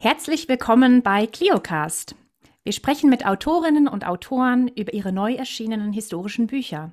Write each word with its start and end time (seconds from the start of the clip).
Herzlich 0.00 0.48
willkommen 0.48 1.02
bei 1.02 1.26
ClioCast. 1.26 2.14
Wir 2.62 2.72
sprechen 2.72 3.10
mit 3.10 3.26
Autorinnen 3.26 3.88
und 3.88 4.06
Autoren 4.06 4.68
über 4.68 4.94
ihre 4.94 5.10
neu 5.10 5.34
erschienenen 5.34 5.92
historischen 5.92 6.46
Bücher. 6.46 6.92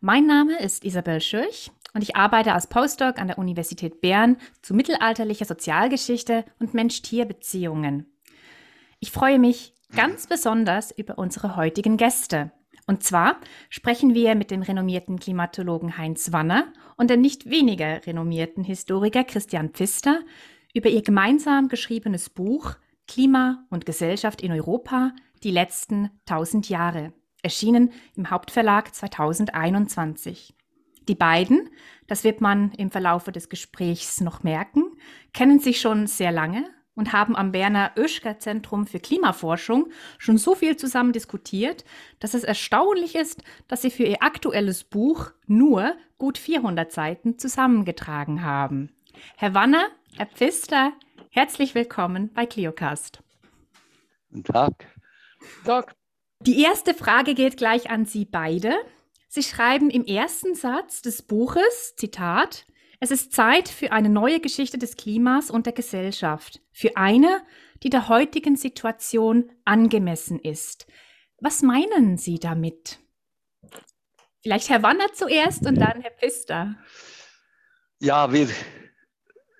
Mein 0.00 0.26
Name 0.26 0.58
ist 0.58 0.84
Isabel 0.84 1.20
Schürch 1.20 1.70
und 1.94 2.02
ich 2.02 2.16
arbeite 2.16 2.52
als 2.52 2.66
Postdoc 2.66 3.20
an 3.20 3.28
der 3.28 3.38
Universität 3.38 4.00
Bern 4.00 4.38
zu 4.60 4.74
mittelalterlicher 4.74 5.44
Sozialgeschichte 5.44 6.44
und 6.58 6.74
Mensch-Tier-Beziehungen. 6.74 8.12
Ich 8.98 9.12
freue 9.12 9.38
mich 9.38 9.72
ganz 9.94 10.26
besonders 10.26 10.90
über 10.90 11.18
unsere 11.18 11.54
heutigen 11.54 11.96
Gäste. 11.96 12.50
Und 12.88 13.04
zwar 13.04 13.36
sprechen 13.70 14.14
wir 14.14 14.34
mit 14.34 14.50
dem 14.50 14.62
renommierten 14.62 15.20
Klimatologen 15.20 15.96
Heinz 15.96 16.32
Wanner 16.32 16.72
und 16.96 17.08
dem 17.08 17.20
nicht 17.20 17.48
weniger 17.48 18.04
renommierten 18.04 18.64
Historiker 18.64 19.22
Christian 19.22 19.68
Pfister 19.68 20.18
über 20.72 20.88
ihr 20.88 21.02
gemeinsam 21.02 21.68
geschriebenes 21.68 22.30
Buch 22.30 22.74
Klima 23.08 23.64
und 23.70 23.84
Gesellschaft 23.84 24.40
in 24.42 24.52
Europa, 24.52 25.12
die 25.42 25.50
letzten 25.50 26.10
1000 26.28 26.68
Jahre, 26.68 27.12
erschienen 27.42 27.92
im 28.16 28.30
Hauptverlag 28.30 28.94
2021. 28.94 30.54
Die 31.08 31.14
beiden, 31.14 31.68
das 32.06 32.22
wird 32.22 32.40
man 32.40 32.70
im 32.72 32.90
Verlaufe 32.90 33.32
des 33.32 33.48
Gesprächs 33.48 34.20
noch 34.20 34.44
merken, 34.44 34.84
kennen 35.32 35.58
sich 35.58 35.80
schon 35.80 36.06
sehr 36.06 36.30
lange 36.30 36.64
und 36.94 37.12
haben 37.12 37.34
am 37.34 37.52
Berner 37.52 37.92
Oeschger 37.98 38.38
Zentrum 38.38 38.86
für 38.86 39.00
Klimaforschung 39.00 39.90
schon 40.18 40.38
so 40.38 40.54
viel 40.54 40.76
zusammen 40.76 41.12
diskutiert, 41.12 41.84
dass 42.20 42.34
es 42.34 42.44
erstaunlich 42.44 43.16
ist, 43.16 43.42
dass 43.66 43.82
sie 43.82 43.90
für 43.90 44.04
ihr 44.04 44.22
aktuelles 44.22 44.84
Buch 44.84 45.32
nur 45.46 45.96
gut 46.18 46.38
400 46.38 46.92
Seiten 46.92 47.38
zusammengetragen 47.38 48.44
haben. 48.44 48.92
Herr 49.36 49.54
Wanner, 49.54 49.88
Herr 50.14 50.26
Pfister, 50.26 50.92
herzlich 51.30 51.74
willkommen 51.74 52.32
bei 52.34 52.44
Cliocast. 52.44 53.22
Guten 54.28 54.44
Tag. 54.44 54.86
Tag. 55.64 55.94
Die 56.40 56.62
erste 56.62 56.92
Frage 56.92 57.34
geht 57.34 57.56
gleich 57.56 57.88
an 57.88 58.04
Sie 58.04 58.26
beide. 58.26 58.74
Sie 59.28 59.42
schreiben 59.42 59.88
im 59.88 60.04
ersten 60.04 60.54
Satz 60.54 61.00
des 61.00 61.22
Buches, 61.22 61.94
Zitat, 61.96 62.66
es 63.00 63.10
ist 63.10 63.32
Zeit 63.32 63.68
für 63.68 63.90
eine 63.90 64.10
neue 64.10 64.38
Geschichte 64.38 64.76
des 64.76 64.96
Klimas 64.96 65.50
und 65.50 65.64
der 65.64 65.72
Gesellschaft, 65.72 66.60
für 66.72 66.96
eine, 66.98 67.42
die 67.82 67.88
der 67.88 68.08
heutigen 68.08 68.56
Situation 68.56 69.50
angemessen 69.64 70.38
ist. 70.38 70.86
Was 71.38 71.62
meinen 71.62 72.18
Sie 72.18 72.38
damit? 72.38 72.98
Vielleicht 74.42 74.68
Herr 74.68 74.82
Wanner 74.82 75.12
zuerst 75.14 75.66
und 75.66 75.76
dann 75.76 76.02
Herr 76.02 76.12
Pfister. 76.12 76.76
Ja, 77.98 78.30
wir 78.30 78.48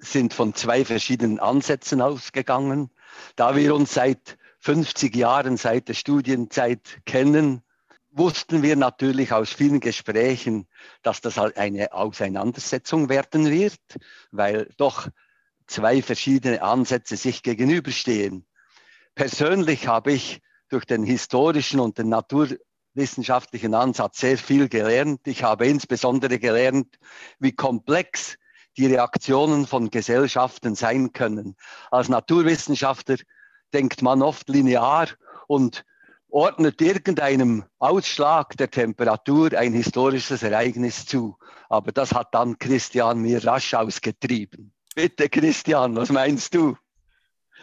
sind 0.03 0.35
von 0.35 0.55
zwei 0.55 0.85
verschiedenen 0.85 1.39
Ansätzen 1.39 2.03
ausgegangen. 2.03 2.91
Da 3.37 3.57
wir 3.57 3.75
uns 3.75 3.95
seit 3.95 4.37
50 4.59 5.15
Jahren, 5.17 5.57
seit 5.57 5.89
der 5.89 5.95
Studienzeit 5.95 7.01
kennen, 7.07 7.63
wussten 8.11 8.63
wir 8.63 8.77
natürlich 8.77 9.33
aus 9.33 9.51
vielen 9.51 9.81
Gesprächen, 9.81 10.67
dass 11.03 11.21
das 11.21 11.39
halt 11.39 11.57
eine 11.57 11.93
Auseinandersetzung 11.93 13.09
werden 13.09 13.51
wird, 13.51 13.81
weil 14.31 14.69
doch 14.77 15.09
zwei 15.67 16.03
verschiedene 16.03 16.63
Ansätze 16.63 17.17
sich 17.17 17.43
gegenüberstehen. 17.43 18.45
Persönlich 19.15 19.87
habe 19.87 20.13
ich 20.13 20.43
durch 20.69 20.85
den 20.85 21.05
historischen 21.05 21.81
und 21.81 21.99
den 21.99 22.09
naturwissenschaftlichen 22.09 23.75
Ansatz 23.75 24.21
sehr 24.21 24.37
viel 24.37 24.69
gelernt. 24.69 25.21
Ich 25.27 25.43
habe 25.43 25.67
insbesondere 25.67 26.39
gelernt, 26.39 26.99
wie 27.39 27.53
komplex 27.53 28.37
die 28.77 28.87
Reaktionen 28.87 29.67
von 29.67 29.91
Gesellschaften 29.91 30.75
sein 30.75 31.13
können. 31.13 31.57
Als 31.91 32.09
Naturwissenschaftler 32.09 33.17
denkt 33.73 34.03
man 34.03 34.23
oft 34.23 34.49
linear 34.49 35.09
und 35.47 35.85
ordnet 36.29 36.81
irgendeinem 36.81 37.65
Ausschlag 37.79 38.57
der 38.57 38.71
Temperatur 38.71 39.53
ein 39.53 39.75
historisches 39.75 40.43
Ereignis 40.43 41.07
zu. 41.07 41.37
Aber 41.69 41.93
das 41.93 42.13
hat 42.13 42.35
dann 42.35 42.59
Christian 42.59 43.21
mir 43.21 43.45
rasch 43.45 43.75
ausgetrieben. 43.75 44.73
Bitte 44.95 45.29
Christian, 45.29 45.97
was 45.97 46.11
meinst 46.11 46.55
du? 46.55 46.77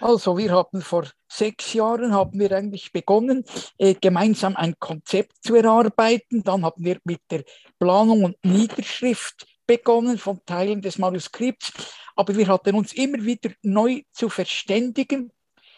Also 0.02 0.38
wir 0.38 0.52
haben 0.52 0.82
vor 0.82 1.08
sechs 1.28 1.74
Jahren 1.74 2.14
haben 2.14 2.40
wir 2.40 2.52
eigentlich 2.54 2.92
begonnen, 2.92 3.44
äh, 3.78 3.96
gemeinsam 3.96 4.56
ein 4.56 4.76
Konzept 4.80 5.44
zu 5.44 5.56
erarbeiten. 5.56 6.44
Dann 6.44 6.64
haben 6.64 6.84
wir 6.84 7.00
mit 7.04 7.20
der 7.30 7.44
Planung 7.80 8.24
und 8.24 8.38
Niederschrift 8.46 9.46
begonnen 9.70 10.18
von 10.18 10.44
Teilen 10.48 10.82
des 10.82 10.98
Manuskripts, 10.98 11.72
aber 12.16 12.36
wir 12.36 12.48
hatten 12.48 12.74
uns 12.74 12.92
immer 12.92 13.24
wieder 13.24 13.52
neu 13.62 14.02
zu 14.12 14.28
verständigen. 14.28 15.32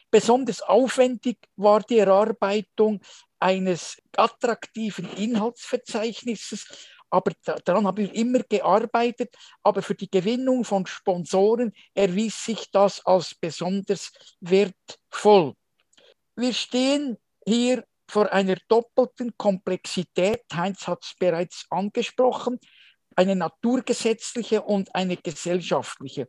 Besonders 0.10 0.62
aufwendig 0.62 1.38
war 1.58 1.82
die 1.82 1.98
Erarbeitung 1.98 3.02
eines 3.38 4.02
attraktiven 4.16 5.12
Inhaltsverzeichnisses, 5.18 6.68
aber 7.10 7.34
daran 7.44 7.86
haben 7.86 7.98
wir 7.98 8.16
immer 8.16 8.40
gearbeitet. 8.48 9.36
Aber 9.62 9.82
für 9.82 9.96
die 9.96 10.10
Gewinnung 10.10 10.64
von 10.64 10.86
Sponsoren 10.86 11.74
erwies 11.94 12.46
sich 12.46 12.72
das 12.72 13.06
als 13.06 13.36
besonders 13.36 14.14
wertvoll. 14.40 15.54
Wir 16.38 16.54
stehen 16.54 17.18
hier 17.46 17.84
vor 18.10 18.32
einer 18.32 18.56
doppelten 18.70 19.36
Komplexität. 19.36 20.44
Heinz 20.54 20.88
hat 20.88 21.04
es 21.04 21.14
bereits 21.20 21.66
angesprochen 21.70 22.58
eine 23.16 23.36
naturgesetzliche 23.36 24.62
und 24.62 24.94
eine 24.96 25.18
gesellschaftliche. 25.18 26.28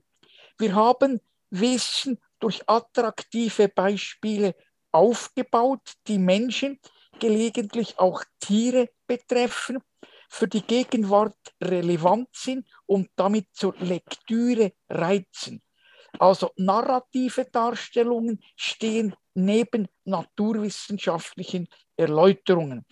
Wir 0.59 0.75
haben 0.75 1.20
Wissen 1.50 2.19
durch 2.38 2.62
attraktive 2.66 3.69
Beispiele 3.69 4.54
aufgebaut, 4.91 5.94
die 6.06 6.19
Menschen, 6.19 6.81
gelegentlich 7.19 7.98
auch 7.98 8.25
Tiere 8.41 8.88
betreffen, 9.06 9.78
für 10.28 10.48
die 10.48 10.62
Gegenwart 10.62 11.37
relevant 11.62 12.28
sind 12.32 12.66
und 12.87 13.10
damit 13.16 13.48
zur 13.53 13.76
Lektüre 13.78 14.72
reizen. 14.88 15.62
Also 16.19 16.50
narrative 16.56 17.44
Darstellungen 17.44 18.42
stehen 18.56 19.15
neben 19.34 19.88
naturwissenschaftlichen 20.04 21.69
Erläuterungen. 21.97 22.87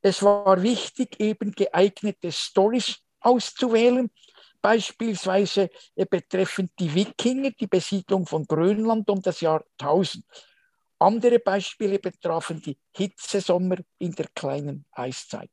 Es 0.00 0.22
war 0.22 0.60
wichtig, 0.62 1.20
eben 1.20 1.52
geeignete 1.52 2.32
Stories 2.32 2.98
auszuwählen, 3.22 4.10
beispielsweise 4.60 5.70
äh, 5.96 6.06
betreffend 6.06 6.70
die 6.78 6.94
Wikinger, 6.94 7.50
die 7.50 7.66
Besiedlung 7.66 8.26
von 8.26 8.44
Grönland 8.46 9.10
um 9.10 9.20
das 9.20 9.40
Jahr 9.40 9.64
1000. 9.78 10.24
Andere 10.98 11.40
Beispiele 11.40 11.98
betrafen 11.98 12.62
die 12.62 12.78
Hitzesommer 12.96 13.76
in 13.98 14.12
der 14.12 14.28
kleinen 14.34 14.84
Eiszeit. 14.92 15.50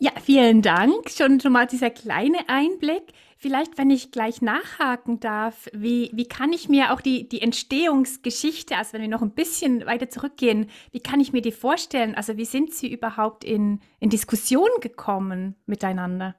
Ja, 0.00 0.12
vielen 0.22 0.62
Dank. 0.62 1.10
Schon, 1.10 1.40
schon 1.40 1.52
mal 1.52 1.66
dieser 1.66 1.90
kleine 1.90 2.48
Einblick. 2.48 3.12
Vielleicht, 3.36 3.78
wenn 3.78 3.90
ich 3.90 4.12
gleich 4.12 4.40
nachhaken 4.42 5.18
darf, 5.18 5.68
wie, 5.72 6.10
wie 6.14 6.26
kann 6.26 6.52
ich 6.52 6.68
mir 6.68 6.92
auch 6.92 7.00
die, 7.00 7.28
die 7.28 7.42
Entstehungsgeschichte, 7.42 8.76
also 8.76 8.92
wenn 8.92 9.02
wir 9.02 9.08
noch 9.08 9.22
ein 9.22 9.34
bisschen 9.34 9.84
weiter 9.86 10.08
zurückgehen, 10.08 10.70
wie 10.92 11.00
kann 11.00 11.20
ich 11.20 11.32
mir 11.32 11.42
die 11.42 11.52
vorstellen? 11.52 12.14
Also 12.14 12.36
wie 12.36 12.44
sind 12.44 12.72
Sie 12.72 12.90
überhaupt 12.90 13.44
in, 13.44 13.80
in 13.98 14.08
Diskussion 14.08 14.68
gekommen 14.80 15.56
miteinander? 15.66 16.36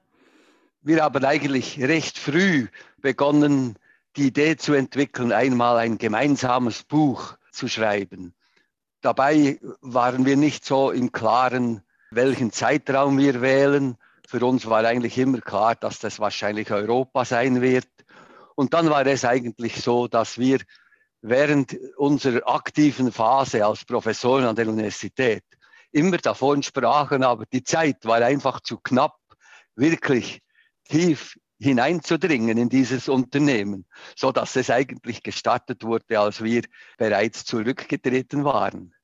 Wir 0.82 1.02
haben 1.02 1.24
eigentlich 1.24 1.80
recht 1.80 2.18
früh 2.18 2.68
begonnen, 3.00 3.76
die 4.16 4.28
Idee 4.28 4.56
zu 4.56 4.72
entwickeln, 4.72 5.32
einmal 5.32 5.76
ein 5.76 5.98
gemeinsames 5.98 6.82
Buch 6.82 7.36
zu 7.52 7.68
schreiben. 7.68 8.34
Dabei 9.02 9.58
waren 9.80 10.24
wir 10.26 10.36
nicht 10.36 10.64
so 10.64 10.90
im 10.90 11.12
Klaren, 11.12 11.82
welchen 12.10 12.52
Zeitraum 12.52 13.18
wir 13.18 13.40
wählen. 13.40 13.96
Für 14.26 14.44
uns 14.44 14.66
war 14.66 14.84
eigentlich 14.84 15.16
immer 15.18 15.40
klar, 15.40 15.74
dass 15.74 15.98
das 16.00 16.18
wahrscheinlich 16.18 16.70
Europa 16.70 17.24
sein 17.24 17.60
wird. 17.60 17.88
Und 18.56 18.74
dann 18.74 18.90
war 18.90 19.06
es 19.06 19.24
eigentlich 19.24 19.76
so, 19.76 20.08
dass 20.08 20.38
wir 20.38 20.58
während 21.22 21.78
unserer 21.96 22.48
aktiven 22.48 23.12
Phase 23.12 23.64
als 23.64 23.84
Professoren 23.84 24.44
an 24.44 24.56
der 24.56 24.68
Universität 24.68 25.44
immer 25.92 26.18
davon 26.18 26.62
sprachen, 26.62 27.22
aber 27.22 27.44
die 27.46 27.62
Zeit 27.62 28.04
war 28.04 28.22
einfach 28.22 28.60
zu 28.60 28.78
knapp, 28.78 29.16
wirklich 29.76 30.42
tief 30.90 31.36
hineinzudringen 31.60 32.58
in 32.58 32.68
dieses 32.68 33.08
Unternehmen, 33.08 33.86
so 34.16 34.32
dass 34.32 34.56
es 34.56 34.70
eigentlich 34.70 35.22
gestartet 35.22 35.84
wurde, 35.84 36.18
als 36.18 36.42
wir 36.42 36.62
bereits 36.98 37.44
zurückgetreten 37.44 38.44
waren. 38.44 38.94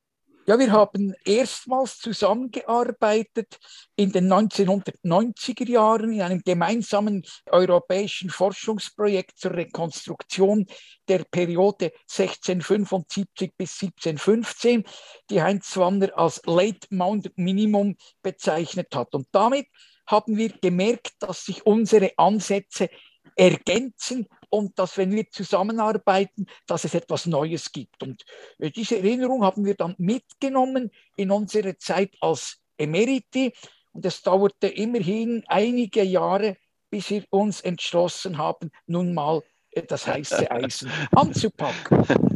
Ja, 0.49 0.57
wir 0.61 0.71
haben 0.71 1.13
erstmals 1.25 1.99
zusammengearbeitet 1.99 3.59
in 3.97 4.13
den 4.13 4.33
1990er 4.33 5.69
Jahren 5.69 6.13
in 6.13 6.23
einem 6.23 6.41
gemeinsamen 6.45 7.25
europäischen 7.47 8.31
Forschungsprojekt 8.31 9.37
zur 9.39 9.55
Rekonstruktion 9.55 10.67
der 11.09 11.25
Periode 11.25 11.91
1675 12.09 13.55
bis 13.57 13.83
1715, 13.83 14.85
die 15.31 15.43
Heinz 15.43 15.77
Wanner 15.77 16.17
als 16.17 16.41
Late 16.47 16.87
Mount 16.91 17.37
Minimum 17.37 17.97
bezeichnet 18.23 18.95
hat. 18.95 19.17
Und 19.17 19.27
damit 19.33 19.67
haben 20.07 20.37
wir 20.37 20.51
gemerkt, 20.51 21.15
dass 21.21 21.45
sich 21.45 21.67
unsere 21.67 22.13
Ansätze 22.17 22.89
ergänzen 23.35 24.27
und 24.49 24.79
dass, 24.79 24.97
wenn 24.97 25.13
wir 25.13 25.31
zusammenarbeiten, 25.31 26.47
dass 26.67 26.85
es 26.85 26.95
etwas 26.95 27.27
Neues 27.27 27.73
gibt. 27.73 28.03
Und 28.03 28.25
äh, 28.59 28.71
diese 28.71 28.97
Erinnerung 28.97 29.45
haben 29.45 29.65
wir 29.65 29.75
dann 29.75 29.95
mitgenommen 29.99 30.91
in 31.17 31.31
unsere 31.31 31.77
Zeit 31.77 32.15
als 32.21 32.59
Emeriti. 32.79 33.53
Und 33.93 34.07
es 34.07 34.23
dauerte 34.23 34.69
immerhin 34.69 35.45
einige 35.49 36.03
Jahre, 36.03 36.57
bis 36.91 37.11
wir 37.11 37.25
uns 37.31 37.61
entschlossen 37.61 38.39
haben, 38.39 38.71
nun 38.87 39.13
mal 39.13 39.43
äh, 39.73 39.83
das 39.83 40.07
heiße 40.07 40.51
Eisen 40.51 40.91
anzupacken. 41.13 42.36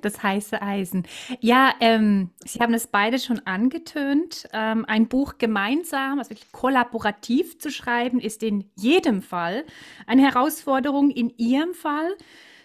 Das 0.00 0.22
heiße 0.22 0.60
Eisen. 0.60 1.06
Ja, 1.40 1.74
ähm, 1.80 2.30
Sie 2.44 2.60
haben 2.60 2.74
es 2.74 2.86
beide 2.86 3.18
schon 3.18 3.40
angetönt. 3.46 4.48
Ähm, 4.52 4.84
ein 4.86 5.08
Buch 5.08 5.38
gemeinsam, 5.38 6.18
also 6.18 6.30
wirklich 6.30 6.50
kollaborativ 6.52 7.58
zu 7.58 7.70
schreiben, 7.70 8.18
ist 8.18 8.42
in 8.42 8.70
jedem 8.76 9.22
Fall 9.22 9.64
eine 10.06 10.22
Herausforderung. 10.22 11.10
In 11.10 11.30
Ihrem 11.36 11.74
Fall 11.74 12.16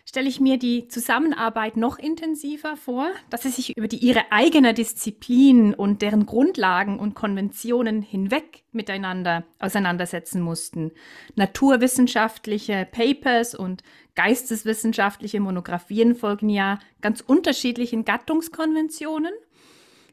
stelle 0.07 0.29
ich 0.29 0.39
mir 0.39 0.57
die 0.57 0.87
Zusammenarbeit 0.87 1.75
noch 1.75 1.99
intensiver 1.99 2.77
vor, 2.77 3.09
dass 3.29 3.41
sie 3.41 3.49
sich 3.49 3.75
über 3.75 3.89
die, 3.89 3.97
ihre 3.97 4.31
eigene 4.31 4.73
Disziplin 4.73 5.73
und 5.73 6.01
deren 6.01 6.25
Grundlagen 6.25 6.97
und 6.97 7.13
Konventionen 7.13 8.01
hinweg 8.01 8.63
miteinander 8.71 9.43
auseinandersetzen 9.59 10.39
mussten. 10.39 10.93
Naturwissenschaftliche 11.35 12.87
Papers 12.89 13.53
und 13.53 13.83
geisteswissenschaftliche 14.15 15.41
Monographien 15.41 16.15
folgen 16.15 16.47
ja 16.47 16.79
ganz 17.01 17.19
unterschiedlichen 17.19 18.05
Gattungskonventionen. 18.05 19.33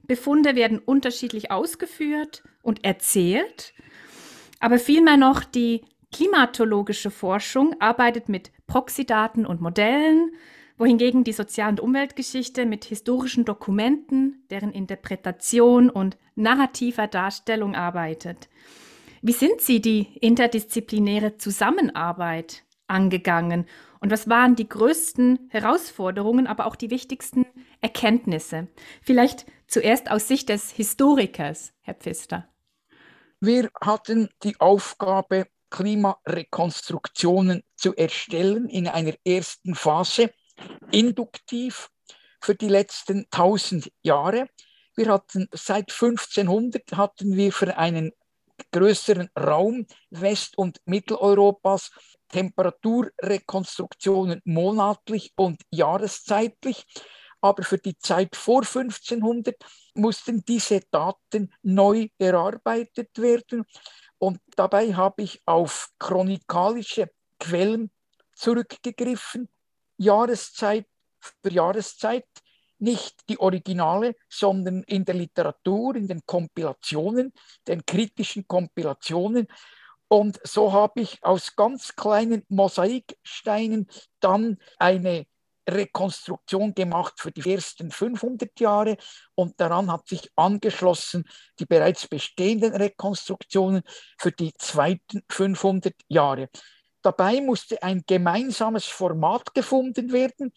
Befunde 0.03 0.57
werden 0.57 0.81
unterschiedlich 0.81 1.53
ausgeführt 1.53 2.43
und 2.63 2.85
erzählt, 2.85 3.75
aber 4.59 4.81
vielmehr 4.81 5.17
noch 5.17 5.45
die 5.45 5.83
klimatologische 6.15 7.11
Forschung 7.11 7.75
arbeitet 7.81 8.29
mit 8.29 8.53
Proxydaten 8.69 9.45
und 9.45 9.61
Modellen, 9.61 10.31
wohingegen 10.79 11.25
die 11.25 11.33
Sozial- 11.33 11.71
und 11.71 11.81
Umweltgeschichte 11.81 12.67
mit 12.67 12.85
historischen 12.85 13.45
Dokumenten, 13.45 14.45
deren 14.49 14.71
Interpretation 14.71 15.91
und 15.91 16.17
narrativer 16.37 17.09
Darstellung 17.09 17.75
arbeitet. 17.75 18.49
Wie 19.23 19.33
sind 19.33 19.61
Sie 19.61 19.81
die 19.81 20.17
interdisziplinäre 20.21 21.37
Zusammenarbeit 21.37 22.63
angegangen 22.87 23.67
und 23.99 24.13
was 24.13 24.29
waren 24.29 24.55
die 24.55 24.69
größten 24.69 25.49
Herausforderungen, 25.51 26.47
aber 26.47 26.67
auch 26.67 26.77
die 26.77 26.91
wichtigsten 26.91 27.45
Erkenntnisse? 27.81 28.69
Vielleicht 29.03 29.47
zuerst 29.67 30.13
aus 30.13 30.29
Sicht 30.29 30.49
des 30.49 30.71
Historikers, 30.71 31.73
Herr 31.81 31.95
Pfister. 31.95 32.49
Wir 33.41 33.69
hatten 33.81 34.29
die 34.45 34.61
Aufgabe, 34.61 35.47
Klimarekonstruktionen 35.75 37.65
zu 37.75 37.97
erstellen 37.97 38.69
in 38.69 38.87
einer 38.87 39.15
ersten 39.25 39.75
Phase, 39.75 40.31
induktiv 40.93 41.91
für 42.41 42.55
die 42.55 42.69
letzten 42.69 43.27
1000 43.33 43.91
Jahre. 44.05 44.47
Wir 44.95 45.09
hatten 45.09 45.49
seit 45.53 45.91
1500 45.91 46.93
hatten 46.93 47.37
wir 47.37 47.53
für 47.53 47.77
einen 47.77 48.13
größeren 48.71 49.31
Raum 49.37 49.89
West- 50.11 50.57
und 50.57 50.79
Mitteleuropas 50.85 51.91
Temperaturrekonstruktionen 52.29 54.43
monatlich 54.45 55.33
und 55.35 55.61
jahreszeitlich. 55.73 56.85
Aber 57.41 57.65
für 57.65 57.79
die 57.79 57.99
Zeit 57.99 58.37
vor 58.37 58.63
1500 58.63 59.57
mussten 59.95 60.45
diese 60.45 60.83
Daten 60.93 61.53
neu 61.63 62.07
erarbeitet 62.19 63.19
werden. 63.19 63.65
Und 64.25 64.41
dabei 64.57 64.95
habe 64.95 65.21
ich 65.21 65.43
auf 65.45 65.91
chronikalische 65.99 67.11
Quellen 67.39 67.91
zurückgegriffen, 68.33 69.51
Jahreszeit 69.99 70.87
für 71.21 71.53
Jahreszeit, 71.53 72.27
nicht 72.79 73.29
die 73.29 73.39
Originale, 73.39 74.17
sondern 74.31 74.83
in 74.85 75.05
der 75.05 75.17
Literatur, 75.17 75.95
in 75.95 76.09
den 76.09 76.23
Kompilationen, 76.25 77.35
den 77.69 77.85
kritischen 77.85 78.49
Kompilationen. 78.49 79.47
Und 80.09 80.41
so 80.43 80.73
habe 80.73 81.03
ich 81.03 81.23
aus 81.23 81.55
ganz 81.55 81.95
kleinen 81.95 82.45
Mosaiksteinen 82.49 83.89
dann 84.21 84.57
eine 84.79 85.27
Rekonstruktion 85.69 86.73
gemacht 86.75 87.15
für 87.19 87.33
die 87.33 87.51
ersten 87.51 87.91
500 87.91 88.61
Jahre 88.61 88.97
und 89.35 89.61
daran 89.61 89.91
hat 89.91 90.07
sich 90.09 90.31
angeschlossen 90.37 91.25
die 91.59 91.67
bereits 91.67 92.07
bestehenden 92.07 92.75
Rekonstruktionen 92.75 93.83
für 94.19 94.33
die 94.33 94.53
zweiten 94.59 95.23
500 95.29 95.95
Jahre. 96.09 96.49
Dabei 97.03 97.43
musste 97.43 97.83
ein 97.83 98.03
gemeinsames 98.07 98.87
Format 98.87 99.53
gefunden 99.55 100.13
werden 100.13 100.53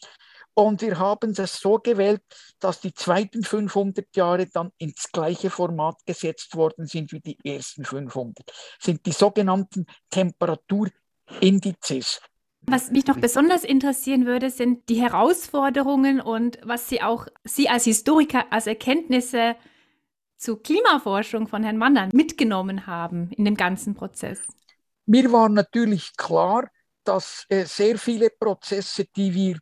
und 0.53 0.81
wir 0.81 0.97
haben 0.97 1.33
das 1.33 1.59
so 1.59 1.77
gewählt, 1.77 2.21
dass 2.59 2.79
die 2.79 2.93
zweiten 2.93 3.43
500 3.43 4.15
Jahre 4.15 4.47
dann 4.47 4.71
ins 4.77 5.11
gleiche 5.11 5.49
Format 5.49 5.97
gesetzt 6.05 6.55
worden 6.55 6.87
sind 6.87 7.11
wie 7.11 7.19
die 7.19 7.37
ersten 7.43 7.83
500. 7.85 8.47
Das 8.47 8.55
sind 8.79 9.05
die 9.05 9.11
sogenannten 9.11 9.85
Temperaturindizes. 10.09 12.21
Was 12.69 12.91
mich 12.91 13.07
noch 13.07 13.17
besonders 13.17 13.63
interessieren 13.63 14.25
würde, 14.25 14.49
sind 14.49 14.89
die 14.89 15.01
Herausforderungen 15.01 16.19
und 16.19 16.59
was 16.63 16.89
Sie 16.89 17.01
auch, 17.01 17.27
Sie 17.45 17.69
als 17.69 17.85
Historiker, 17.85 18.51
als 18.51 18.67
Erkenntnisse 18.67 19.55
zur 20.35 20.61
Klimaforschung 20.61 21.47
von 21.47 21.63
Herrn 21.63 21.77
Mannan 21.77 22.09
mitgenommen 22.13 22.85
haben 22.85 23.31
in 23.31 23.45
dem 23.45 23.55
ganzen 23.55 23.95
Prozess. 23.95 24.45
Mir 25.05 25.31
war 25.31 25.47
natürlich 25.47 26.17
klar, 26.17 26.69
dass 27.05 27.45
äh, 27.47 27.63
sehr 27.63 27.97
viele 27.97 28.29
Prozesse, 28.29 29.05
die 29.15 29.33
wir 29.33 29.59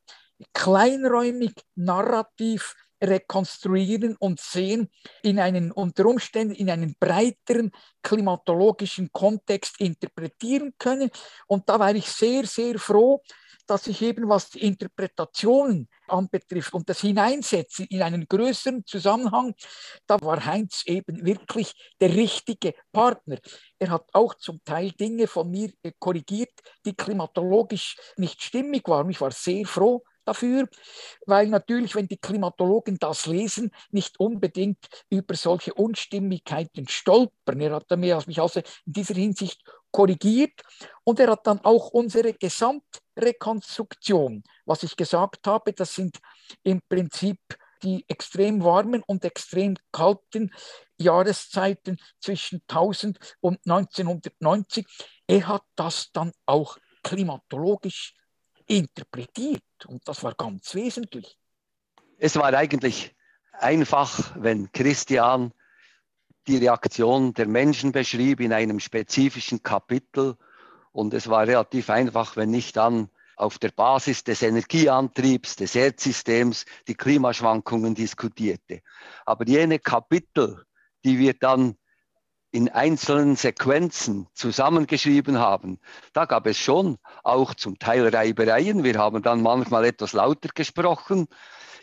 kleinräumig, 0.54 1.54
narrativ 1.76 2.74
rekonstruieren 3.08 4.16
und 4.18 4.40
sehen, 4.40 4.90
in 5.24 5.40
einen 5.40 5.72
unter 5.72 6.06
Umständen 6.06 6.56
in 6.56 6.70
einen 6.70 6.96
breiteren 7.00 7.72
klimatologischen 8.02 9.12
Kontext 9.12 9.80
interpretieren 9.80 10.74
können. 10.78 11.10
Und 11.48 11.70
da 11.70 11.80
war 11.80 11.94
ich 11.96 12.08
sehr, 12.08 12.46
sehr 12.46 12.80
froh, 12.80 13.22
dass 13.68 13.88
ich 13.88 14.02
eben, 14.02 14.30
was 14.30 14.50
die 14.50 14.62
Interpretationen 14.62 15.90
anbetrifft 16.08 16.74
und 16.74 16.88
das 16.88 17.02
Hineinsetzen 17.02 17.86
in 17.90 18.02
einen 18.02 18.28
größeren 18.28 18.86
Zusammenhang, 18.86 19.56
da 20.06 20.22
war 20.22 20.46
Heinz 20.46 20.84
eben 20.86 21.26
wirklich 21.26 21.74
der 22.00 22.14
richtige 22.14 22.74
Partner. 22.92 23.38
Er 23.80 23.90
hat 23.90 24.08
auch 24.14 24.36
zum 24.36 24.64
Teil 24.64 24.92
Dinge 24.92 25.28
von 25.28 25.50
mir 25.50 25.72
äh, 25.82 25.92
korrigiert, 25.98 26.54
die 26.86 26.96
klimatologisch 26.96 27.98
nicht 28.18 28.42
stimmig 28.44 28.88
waren. 28.88 29.10
Ich 29.10 29.22
war 29.22 29.32
sehr 29.32 29.66
froh, 29.66 30.04
dafür, 30.26 30.68
weil 31.26 31.48
natürlich, 31.48 31.96
wenn 31.96 32.08
die 32.08 32.18
Klimatologen 32.18 32.98
das 33.00 33.26
lesen, 33.26 33.72
nicht 33.92 34.20
unbedingt 34.20 34.86
über 35.10 35.36
solche 35.36 35.74
Unstimmigkeiten 35.74 36.88
stolpern. 36.88 37.62
Er 37.62 37.76
hat 37.76 37.90
mich 37.98 38.42
also 38.42 38.60
in 38.86 38.94
dieser 38.94 39.16
Hinsicht 39.16 39.64
korrigiert 39.92 40.62
und 41.04 41.20
er 41.20 41.32
hat 41.32 41.48
dann 41.48 41.62
auch 41.62 41.90
unsere 41.92 42.34
Gesamtrekonstruktion, 42.34 44.44
was 44.66 44.84
ich 44.84 44.96
gesagt 44.98 45.48
habe, 45.48 45.74
das 45.74 45.96
sind 45.96 46.20
im 46.64 46.82
Prinzip 46.90 47.40
die 47.84 48.06
extrem 48.08 48.64
warmen 48.64 49.04
und 49.06 49.26
extrem 49.26 49.76
kalten 49.92 50.52
Jahreszeiten 50.98 51.98
zwischen 52.20 52.62
1000 52.68 53.20
und 53.42 53.60
1990. 53.66 54.86
Er 55.28 55.48
hat 55.48 55.64
das 55.76 56.12
dann 56.12 56.32
auch 56.46 56.78
klimatologisch 57.04 58.16
interpretiert. 58.68 59.64
Und 59.88 60.08
das 60.08 60.24
war 60.24 60.34
ganz 60.34 60.74
wesentlich. 60.76 61.38
Es 62.18 62.36
war 62.36 62.54
eigentlich 62.54 63.16
einfach, 63.54 64.34
wenn 64.36 64.72
Christian 64.72 65.54
die 66.48 66.58
Reaktion 66.58 67.34
der 67.34 67.48
Menschen 67.48 67.92
beschrieb 67.92 68.40
in 68.40 68.54
einem 68.54 68.80
spezifischen 68.80 69.64
Kapitel. 69.64 70.38
Und 70.92 71.14
es 71.14 71.28
war 71.28 71.48
relativ 71.48 71.90
einfach, 71.90 72.36
wenn 72.36 72.54
ich 72.54 72.72
dann 72.72 73.10
auf 73.36 73.60
der 73.60 73.72
Basis 73.72 74.24
des 74.24 74.42
Energieantriebs, 74.42 75.58
des 75.58 75.76
Erdsystems 75.76 76.66
die 76.88 76.96
Klimaschwankungen 76.96 77.94
diskutierte. 77.94 78.82
Aber 79.26 79.46
jene 79.46 79.80
Kapitel, 79.80 80.64
die 81.04 81.20
wir 81.20 81.34
dann 81.34 81.76
in 82.52 82.70
einzelnen 82.70 83.36
Sequenzen 83.36 84.28
zusammengeschrieben 84.34 85.40
haben, 85.40 85.80
da 86.14 86.26
gab 86.26 86.48
es 86.48 86.58
schon 86.58 86.98
auch 87.24 87.54
zum 87.54 87.80
Teil 87.80 88.08
Reibereien. 88.08 88.84
Wir 88.84 88.98
haben 88.98 89.22
dann 89.22 89.42
manchmal 89.42 89.86
etwas 89.86 90.14
lauter 90.14 90.50
gesprochen. 90.54 91.28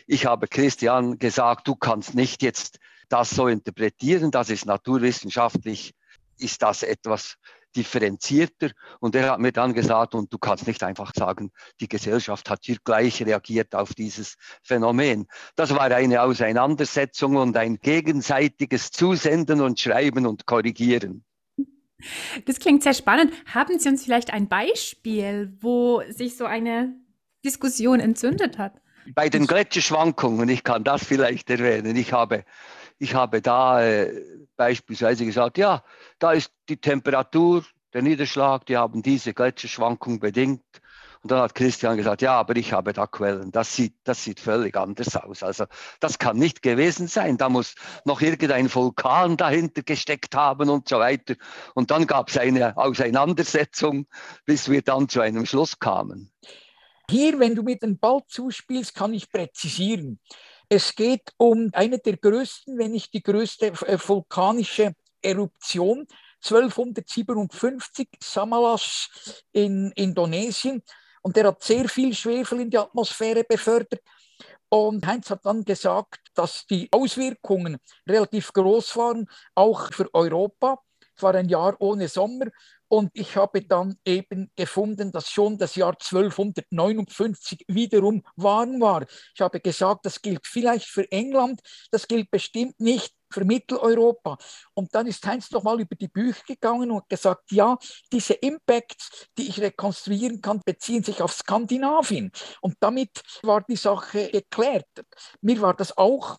Ich 0.07 0.25
habe 0.25 0.47
Christian 0.47 1.19
gesagt, 1.19 1.67
du 1.67 1.75
kannst 1.75 2.15
nicht 2.15 2.41
jetzt 2.41 2.79
das 3.09 3.29
so 3.29 3.47
interpretieren, 3.47 4.31
das 4.31 4.49
ist 4.49 4.65
naturwissenschaftlich, 4.65 5.93
ist 6.39 6.61
das 6.63 6.81
etwas 6.81 7.37
differenzierter. 7.75 8.71
Und 8.99 9.15
er 9.15 9.31
hat 9.31 9.39
mir 9.39 9.51
dann 9.51 9.73
gesagt, 9.73 10.15
und 10.15 10.31
du 10.31 10.37
kannst 10.37 10.67
nicht 10.67 10.83
einfach 10.83 11.11
sagen, 11.15 11.51
die 11.79 11.87
Gesellschaft 11.87 12.49
hat 12.49 12.59
hier 12.63 12.77
gleich 12.83 13.25
reagiert 13.25 13.75
auf 13.75 13.93
dieses 13.93 14.35
Phänomen. 14.63 15.27
Das 15.55 15.71
war 15.71 15.91
eine 15.91 16.21
Auseinandersetzung 16.21 17.35
und 17.35 17.57
ein 17.57 17.77
gegenseitiges 17.77 18.91
Zusenden 18.91 19.61
und 19.61 19.79
Schreiben 19.79 20.25
und 20.25 20.45
Korrigieren. 20.45 21.23
Das 22.45 22.59
klingt 22.59 22.83
sehr 22.83 22.93
spannend. 22.93 23.33
Haben 23.45 23.79
Sie 23.79 23.89
uns 23.89 24.03
vielleicht 24.03 24.33
ein 24.33 24.47
Beispiel, 24.47 25.55
wo 25.61 26.01
sich 26.09 26.35
so 26.35 26.45
eine 26.45 26.95
Diskussion 27.45 27.99
entzündet 27.99 28.57
hat? 28.57 28.73
Bei 29.15 29.29
den 29.29 29.47
Gletscherschwankungen, 29.47 30.47
ich 30.47 30.63
kann 30.63 30.83
das 30.83 31.03
vielleicht 31.03 31.49
erwähnen, 31.49 31.95
ich 31.95 32.13
habe, 32.13 32.45
ich 33.03 33.15
habe 33.15 33.41
da 33.41 33.83
äh, 33.83 34.23
beispielsweise 34.55 35.25
gesagt, 35.25 35.57
ja, 35.57 35.83
da 36.19 36.31
ist 36.31 36.51
die 36.69 36.77
Temperatur, 36.77 37.65
der 37.93 38.01
Niederschlag, 38.01 38.65
die 38.65 38.77
haben 38.77 39.03
diese 39.03 39.33
Gletscherschwankung 39.33 40.19
bedingt. 40.19 40.63
Und 41.21 41.31
dann 41.31 41.41
hat 41.41 41.53
Christian 41.53 41.97
gesagt, 41.97 42.21
ja, 42.21 42.33
aber 42.33 42.55
ich 42.55 42.71
habe 42.71 42.93
da 42.93 43.05
Quellen. 43.07 43.51
Das 43.51 43.75
sieht, 43.75 43.95
das 44.05 44.23
sieht 44.23 44.39
völlig 44.39 44.75
anders 44.75 45.15
aus. 45.17 45.43
Also 45.43 45.65
das 45.99 46.17
kann 46.17 46.37
nicht 46.37 46.61
gewesen 46.61 47.07
sein. 47.07 47.37
Da 47.37 47.49
muss 47.49 47.75
noch 48.05 48.21
irgendein 48.21 48.73
Vulkan 48.73 49.37
dahinter 49.37 49.83
gesteckt 49.83 50.35
haben 50.35 50.69
und 50.69 50.87
so 50.87 50.99
weiter. 50.99 51.35
Und 51.75 51.91
dann 51.91 52.07
gab 52.07 52.29
es 52.29 52.37
eine 52.37 52.75
Auseinandersetzung, 52.77 54.07
bis 54.45 54.69
wir 54.69 54.81
dann 54.81 55.09
zu 55.09 55.19
einem 55.19 55.45
Schluss 55.45 55.79
kamen. 55.79 56.31
Hier, 57.09 57.37
wenn 57.39 57.55
du 57.55 57.63
mir 57.63 57.77
den 57.77 57.99
Ball 57.99 58.21
zuspielst, 58.27 58.95
kann 58.95 59.13
ich 59.13 59.29
präzisieren. 59.29 60.19
Es 60.75 60.95
geht 60.95 61.31
um 61.37 61.69
eine 61.73 61.99
der 61.99 62.17
größten, 62.17 62.79
wenn 62.79 62.93
nicht 62.93 63.13
die 63.13 63.21
größte 63.21 63.67
äh, 63.67 63.95
vulkanische 64.07 64.95
Eruption 65.21 66.07
1257 66.43 68.09
Samalas 68.19 69.43
in 69.51 69.91
Indonesien 69.91 70.81
und 71.21 71.35
der 71.35 71.49
hat 71.49 71.61
sehr 71.61 71.87
viel 71.87 72.15
Schwefel 72.15 72.61
in 72.61 72.71
die 72.71 72.79
Atmosphäre 72.79 73.43
befördert. 73.43 74.01
Und 74.67 75.05
Heinz 75.05 75.29
hat 75.29 75.45
dann 75.45 75.63
gesagt, 75.63 76.21
dass 76.33 76.65
die 76.65 76.89
Auswirkungen 76.91 77.77
relativ 78.09 78.51
groß 78.51 78.97
waren, 78.97 79.29
auch 79.53 79.93
für 79.93 80.11
Europa. 80.11 80.79
Es 81.15 81.21
war 81.21 81.35
ein 81.35 81.49
Jahr 81.49 81.75
ohne 81.77 82.07
Sommer 82.07 82.47
und 82.93 83.09
ich 83.15 83.35
habe 83.37 83.63
dann 83.63 83.95
eben 84.05 84.51
gefunden, 84.55 85.11
dass 85.11 85.27
schon 85.27 85.57
das 85.57 85.75
Jahr 85.75 85.93
1259 85.93 87.65
wiederum 87.67 88.21
warm 88.35 88.79
war. 88.81 89.07
Ich 89.33 89.41
habe 89.41 89.59
gesagt, 89.59 90.05
das 90.05 90.21
gilt 90.21 90.45
vielleicht 90.45 90.85
für 90.85 91.11
England, 91.11 91.59
das 91.89 92.07
gilt 92.07 92.29
bestimmt 92.29 92.79
nicht 92.79 93.11
für 93.31 93.45
Mitteleuropa. 93.45 94.37
Und 94.75 94.93
dann 94.93 95.07
ist 95.07 95.25
Heinz 95.25 95.49
nochmal 95.49 95.81
über 95.81 95.95
die 95.95 96.07
Bücher 96.07 96.43
gegangen 96.47 96.91
und 96.91 97.09
gesagt, 97.09 97.51
ja, 97.51 97.79
diese 98.11 98.35
Impacts, 98.35 99.27
die 99.39 99.49
ich 99.49 99.59
rekonstruieren 99.59 100.39
kann, 100.39 100.61
beziehen 100.63 101.03
sich 101.03 101.19
auf 101.23 101.33
Skandinavien. 101.33 102.31
Und 102.61 102.75
damit 102.79 103.23
war 103.41 103.61
die 103.61 103.75
Sache 103.75 104.29
geklärt. 104.29 104.85
Mir 105.41 105.59
war 105.61 105.73
das 105.73 105.97
auch 105.97 106.37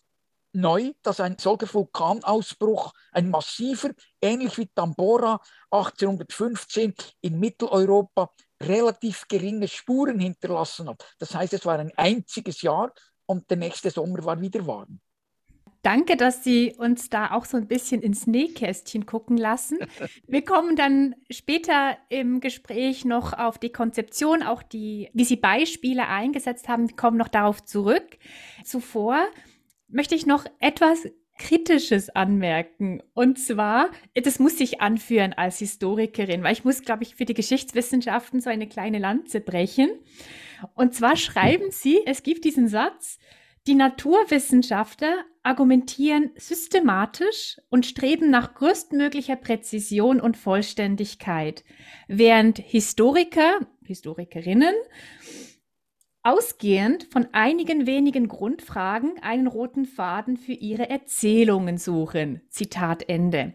neu, 0.55 0.93
dass 1.03 1.19
ein 1.19 1.37
solcher 1.37 1.71
Vulkanausbruch, 1.73 2.93
ein 3.11 3.29
massiver, 3.29 3.91
ähnlich 4.21 4.57
wie 4.57 4.67
Tambora 4.67 5.39
1815 5.71 6.93
in 7.21 7.39
Mitteleuropa, 7.39 8.31
relativ 8.61 9.27
geringe 9.27 9.67
Spuren 9.67 10.19
hinterlassen 10.19 10.89
hat. 10.89 11.05
Das 11.19 11.35
heißt, 11.35 11.53
es 11.53 11.65
war 11.65 11.77
ein 11.77 11.91
einziges 11.97 12.61
Jahr 12.61 12.93
und 13.25 13.49
der 13.49 13.57
nächste 13.57 13.91
Sommer 13.91 14.23
war 14.23 14.39
wieder 14.39 14.65
warm. 14.65 14.99
Danke, 15.85 16.17
dass 16.17 16.43
Sie 16.43 16.73
uns 16.75 17.11
da 17.11 17.29
auch 17.29 17.45
so 17.45 17.57
ein 17.57 17.67
bisschen 17.67 18.01
ins 18.01 18.25
Nähkästchen 18.25 19.05
gucken 19.05 19.37
lassen. 19.37 19.77
Wir 20.27 20.43
kommen 20.43 20.75
dann 20.75 21.13
später 21.29 21.95
im 22.09 22.39
Gespräch 22.39 23.05
noch 23.05 23.33
auf 23.33 23.59
die 23.59 23.71
Konzeption, 23.71 24.41
auch 24.41 24.63
die, 24.63 25.11
wie 25.13 25.25
Sie 25.25 25.35
Beispiele 25.35 26.07
eingesetzt 26.07 26.67
haben. 26.69 26.89
Wir 26.89 26.95
kommen 26.95 27.17
noch 27.17 27.27
darauf 27.27 27.63
zurück. 27.63 28.17
Zuvor 28.63 29.27
möchte 29.87 30.15
ich 30.15 30.25
noch 30.25 30.45
etwas 30.59 31.07
Kritisches 31.37 32.09
anmerken. 32.09 33.03
Und 33.13 33.37
zwar, 33.39 33.89
das 34.13 34.39
muss 34.39 34.59
ich 34.59 34.81
anführen 34.81 35.33
als 35.33 35.59
Historikerin, 35.59 36.43
weil 36.43 36.53
ich 36.53 36.63
muss, 36.63 36.83
glaube 36.83 37.03
ich, 37.03 37.15
für 37.15 37.25
die 37.25 37.33
Geschichtswissenschaften 37.33 38.39
so 38.39 38.49
eine 38.49 38.67
kleine 38.67 38.99
Lanze 38.99 39.41
brechen. 39.41 39.89
Und 40.75 40.93
zwar 40.93 41.17
schreiben 41.17 41.71
Sie, 41.71 41.99
es 42.05 42.23
gibt 42.23 42.45
diesen 42.45 42.67
Satz, 42.67 43.19
die 43.67 43.75
Naturwissenschaftler 43.75 45.25
argumentieren 45.41 46.31
systematisch 46.37 47.59
und 47.69 47.85
streben 47.85 48.29
nach 48.29 48.53
größtmöglicher 48.53 49.35
Präzision 49.35 50.21
und 50.21 50.37
Vollständigkeit, 50.37 51.63
während 52.07 52.59
Historiker, 52.59 53.59
Historikerinnen 53.83 54.73
ausgehend 56.25 57.07
von 57.11 57.27
einigen 57.31 57.85
wenigen 57.87 58.27
Grundfragen 58.27 59.13
einen 59.21 59.47
roten 59.47 59.85
Faden 59.85 60.37
für 60.37 60.53
ihre 60.53 60.89
Erzählungen 60.89 61.77
suchen. 61.77 62.41
Zitat 62.49 63.07
Ende 63.07 63.53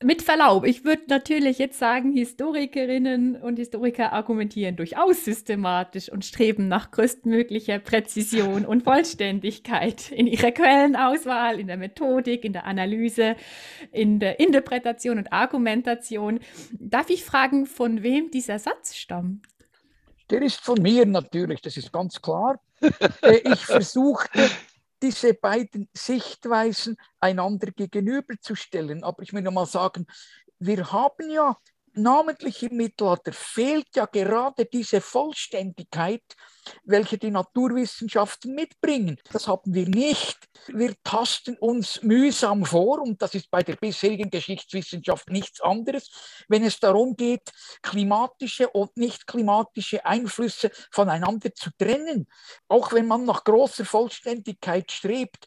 mit 0.00 0.22
Verlaub, 0.22 0.64
ich 0.64 0.84
würde 0.84 1.02
natürlich 1.08 1.58
jetzt 1.58 1.78
sagen, 1.78 2.12
Historikerinnen 2.12 3.34
und 3.34 3.58
Historiker 3.58 4.12
argumentieren 4.12 4.76
durchaus 4.76 5.24
systematisch 5.24 6.08
und 6.08 6.24
streben 6.24 6.68
nach 6.68 6.92
größtmöglicher 6.92 7.80
Präzision 7.80 8.64
und 8.64 8.84
Vollständigkeit 8.84 10.12
in 10.12 10.28
ihrer 10.28 10.52
Quellenauswahl, 10.52 11.58
in 11.58 11.66
der 11.66 11.78
Methodik, 11.78 12.44
in 12.44 12.52
der 12.52 12.64
Analyse, 12.64 13.34
in 13.90 14.20
der 14.20 14.38
Interpretation 14.38 15.18
und 15.18 15.32
Argumentation. 15.32 16.38
Darf 16.78 17.10
ich 17.10 17.24
fragen, 17.24 17.66
von 17.66 18.04
wem 18.04 18.30
dieser 18.30 18.60
Satz 18.60 18.94
stammt? 18.94 19.48
Der 20.30 20.42
ist 20.42 20.60
von 20.60 20.80
mir 20.80 21.06
natürlich, 21.06 21.60
das 21.62 21.76
ist 21.76 21.92
ganz 21.92 22.20
klar. 22.20 22.60
Äh, 23.22 23.40
ich 23.44 23.64
versuchte 23.66 24.50
diese 25.02 25.34
beiden 25.34 25.88
Sichtweisen 25.92 26.96
einander 27.20 27.70
gegenüberzustellen. 27.70 29.04
Aber 29.04 29.22
ich 29.22 29.32
will 29.32 29.42
noch 29.42 29.52
mal 29.52 29.66
sagen, 29.66 30.06
wir 30.58 30.92
haben 30.92 31.30
ja 31.30 31.56
namentlich 32.02 32.62
im 32.62 32.76
Mittelalter 32.76 33.32
fehlt 33.32 33.88
ja 33.94 34.06
gerade 34.06 34.64
diese 34.64 35.00
Vollständigkeit, 35.00 36.22
welche 36.84 37.18
die 37.18 37.30
Naturwissenschaften 37.30 38.54
mitbringen. 38.54 39.18
Das 39.32 39.48
haben 39.48 39.74
wir 39.74 39.88
nicht. 39.88 40.38
Wir 40.68 40.94
tasten 41.02 41.56
uns 41.56 42.02
mühsam 42.02 42.64
vor 42.64 43.00
und 43.00 43.20
das 43.22 43.34
ist 43.34 43.50
bei 43.50 43.62
der 43.62 43.76
bisherigen 43.76 44.30
Geschichtswissenschaft 44.30 45.28
nichts 45.30 45.60
anderes, 45.60 46.10
wenn 46.48 46.64
es 46.64 46.78
darum 46.78 47.16
geht, 47.16 47.50
klimatische 47.82 48.68
und 48.68 48.96
nicht 48.96 49.26
klimatische 49.26 50.04
Einflüsse 50.04 50.70
voneinander 50.90 51.54
zu 51.54 51.70
trennen. 51.78 52.26
Auch 52.68 52.92
wenn 52.92 53.06
man 53.06 53.24
nach 53.24 53.44
großer 53.44 53.84
Vollständigkeit 53.84 54.90
strebt, 54.90 55.46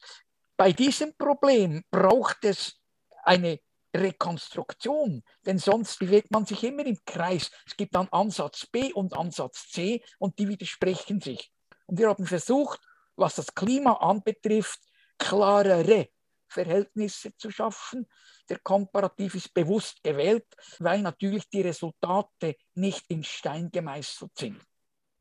bei 0.57 0.71
diesem 0.71 1.15
Problem 1.17 1.83
braucht 1.89 2.45
es 2.45 2.79
eine 3.23 3.59
Rekonstruktion, 3.95 5.23
denn 5.45 5.57
sonst 5.57 5.99
bewegt 5.99 6.31
man 6.31 6.45
sich 6.45 6.63
immer 6.63 6.85
im 6.85 6.97
Kreis. 7.05 7.51
Es 7.65 7.75
gibt 7.75 7.95
dann 7.95 8.07
Ansatz 8.11 8.65
B 8.65 8.93
und 8.93 9.13
Ansatz 9.13 9.69
C 9.69 10.03
und 10.17 10.39
die 10.39 10.47
widersprechen 10.47 11.19
sich. 11.21 11.51
Und 11.87 11.99
wir 11.99 12.09
haben 12.09 12.25
versucht, 12.25 12.79
was 13.15 13.35
das 13.35 13.53
Klima 13.53 13.93
anbetrifft, 13.93 14.79
klarere 15.17 16.09
Verhältnisse 16.47 17.35
zu 17.37 17.51
schaffen. 17.51 18.07
Der 18.49 18.59
Komparativ 18.59 19.35
ist 19.35 19.53
bewusst 19.53 20.03
gewählt, 20.03 20.45
weil 20.79 21.01
natürlich 21.01 21.49
die 21.49 21.61
Resultate 21.61 22.55
nicht 22.75 23.05
in 23.09 23.23
Stein 23.23 23.69
gemeißelt 23.71 24.31
sind. 24.37 24.61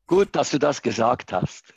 Gut, 0.07 0.35
dass 0.35 0.51
du 0.51 0.59
das 0.59 0.81
gesagt 0.81 1.31
hast. 1.31 1.73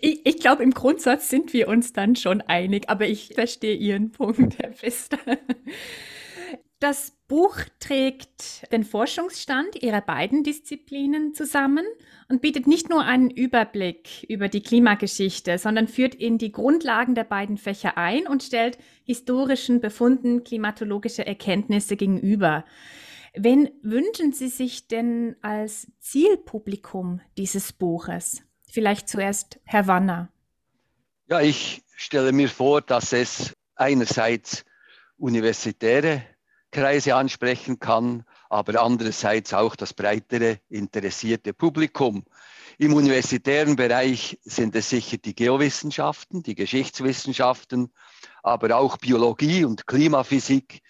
Ich, 0.00 0.24
ich 0.24 0.38
glaube, 0.38 0.62
im 0.62 0.70
Grundsatz 0.70 1.28
sind 1.28 1.52
wir 1.52 1.66
uns 1.66 1.92
dann 1.92 2.14
schon 2.14 2.40
einig, 2.42 2.88
aber 2.88 3.06
ich 3.08 3.34
verstehe 3.34 3.74
Ihren 3.74 4.12
Punkt, 4.12 4.58
Herr 4.60 4.72
Pfister. 4.72 5.18
Das 6.78 7.12
Buch 7.26 7.56
trägt 7.80 8.70
den 8.70 8.84
Forschungsstand 8.84 9.82
ihrer 9.82 10.02
beiden 10.02 10.44
Disziplinen 10.44 11.32
zusammen 11.32 11.86
und 12.28 12.42
bietet 12.42 12.66
nicht 12.66 12.90
nur 12.90 13.02
einen 13.02 13.30
Überblick 13.30 14.24
über 14.28 14.48
die 14.48 14.62
Klimageschichte, 14.62 15.56
sondern 15.56 15.88
führt 15.88 16.14
in 16.14 16.36
die 16.36 16.52
Grundlagen 16.52 17.14
der 17.14 17.24
beiden 17.24 17.56
Fächer 17.56 17.96
ein 17.96 18.26
und 18.26 18.42
stellt 18.42 18.76
historischen 19.04 19.80
Befunden 19.80 20.44
klimatologische 20.44 21.26
Erkenntnisse 21.26 21.96
gegenüber. 21.96 22.66
Wen 23.34 23.70
wünschen 23.82 24.34
Sie 24.34 24.48
sich 24.48 24.86
denn 24.86 25.36
als 25.40 25.90
Zielpublikum 25.98 27.22
dieses 27.38 27.72
Buches? 27.72 28.42
Vielleicht 28.68 29.08
zuerst 29.08 29.60
Herr 29.64 29.86
Wanner. 29.86 30.30
Ja, 31.28 31.40
ich 31.40 31.82
stelle 31.96 32.32
mir 32.32 32.50
vor, 32.50 32.82
dass 32.82 33.14
es 33.14 33.54
einerseits 33.76 34.64
universitäre 35.16 36.22
Kreise 36.70 37.14
ansprechen 37.14 37.78
kann, 37.78 38.24
aber 38.50 38.82
andererseits 38.82 39.54
auch 39.54 39.76
das 39.76 39.94
breitere 39.94 40.58
interessierte 40.68 41.52
Publikum. 41.52 42.24
Im 42.78 42.92
universitären 42.92 43.76
Bereich 43.76 44.38
sind 44.44 44.76
es 44.76 44.90
sicher 44.90 45.16
die 45.16 45.34
Geowissenschaften, 45.34 46.42
die 46.42 46.54
Geschichtswissenschaften, 46.54 47.92
aber 48.42 48.76
auch 48.76 48.98
Biologie 48.98 49.64
und 49.64 49.86
Klimaphysik 49.86 50.82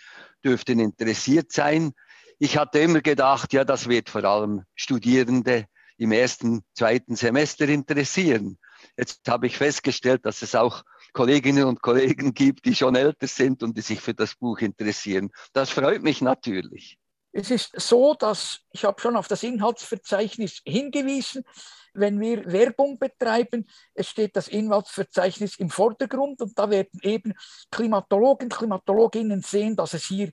dürften 0.44 0.80
interessiert 0.80 1.52
sein. 1.52 1.92
Ich 2.38 2.58
hatte 2.58 2.80
immer 2.80 3.00
gedacht, 3.00 3.52
ja, 3.52 3.64
das 3.64 3.88
wird 3.88 4.10
vor 4.10 4.24
allem 4.24 4.64
Studierende 4.74 5.66
im 5.96 6.12
ersten, 6.12 6.62
zweiten 6.74 7.16
Semester 7.16 7.68
interessieren. 7.68 8.58
Jetzt 8.96 9.28
habe 9.28 9.46
ich 9.46 9.56
festgestellt, 9.56 10.24
dass 10.24 10.42
es 10.42 10.54
auch 10.54 10.82
Kolleginnen 11.12 11.64
und 11.64 11.82
Kollegen 11.82 12.34
gibt, 12.34 12.64
die 12.64 12.74
schon 12.74 12.96
älter 12.96 13.26
sind 13.26 13.62
und 13.62 13.76
die 13.76 13.82
sich 13.82 14.00
für 14.00 14.14
das 14.14 14.34
Buch 14.34 14.58
interessieren. 14.58 15.30
Das 15.52 15.70
freut 15.70 16.02
mich 16.02 16.20
natürlich. 16.20 16.98
Es 17.32 17.50
ist 17.50 17.78
so, 17.78 18.14
dass 18.14 18.60
ich 18.72 18.84
habe 18.84 18.98
schon 18.98 19.14
auf 19.14 19.28
das 19.28 19.42
Inhaltsverzeichnis 19.42 20.62
hingewiesen. 20.64 21.44
Wenn 21.92 22.18
wir 22.18 22.50
Werbung 22.50 22.98
betreiben, 22.98 23.68
es 23.94 24.08
steht 24.08 24.36
das 24.36 24.48
Inhaltsverzeichnis 24.48 25.56
im 25.56 25.68
Vordergrund 25.68 26.40
und 26.40 26.58
da 26.58 26.70
werden 26.70 26.98
eben 27.02 27.34
Klimatologen, 27.70 28.48
Klimatologinnen 28.48 29.42
sehen, 29.42 29.76
dass 29.76 29.92
es 29.92 30.06
hier 30.06 30.32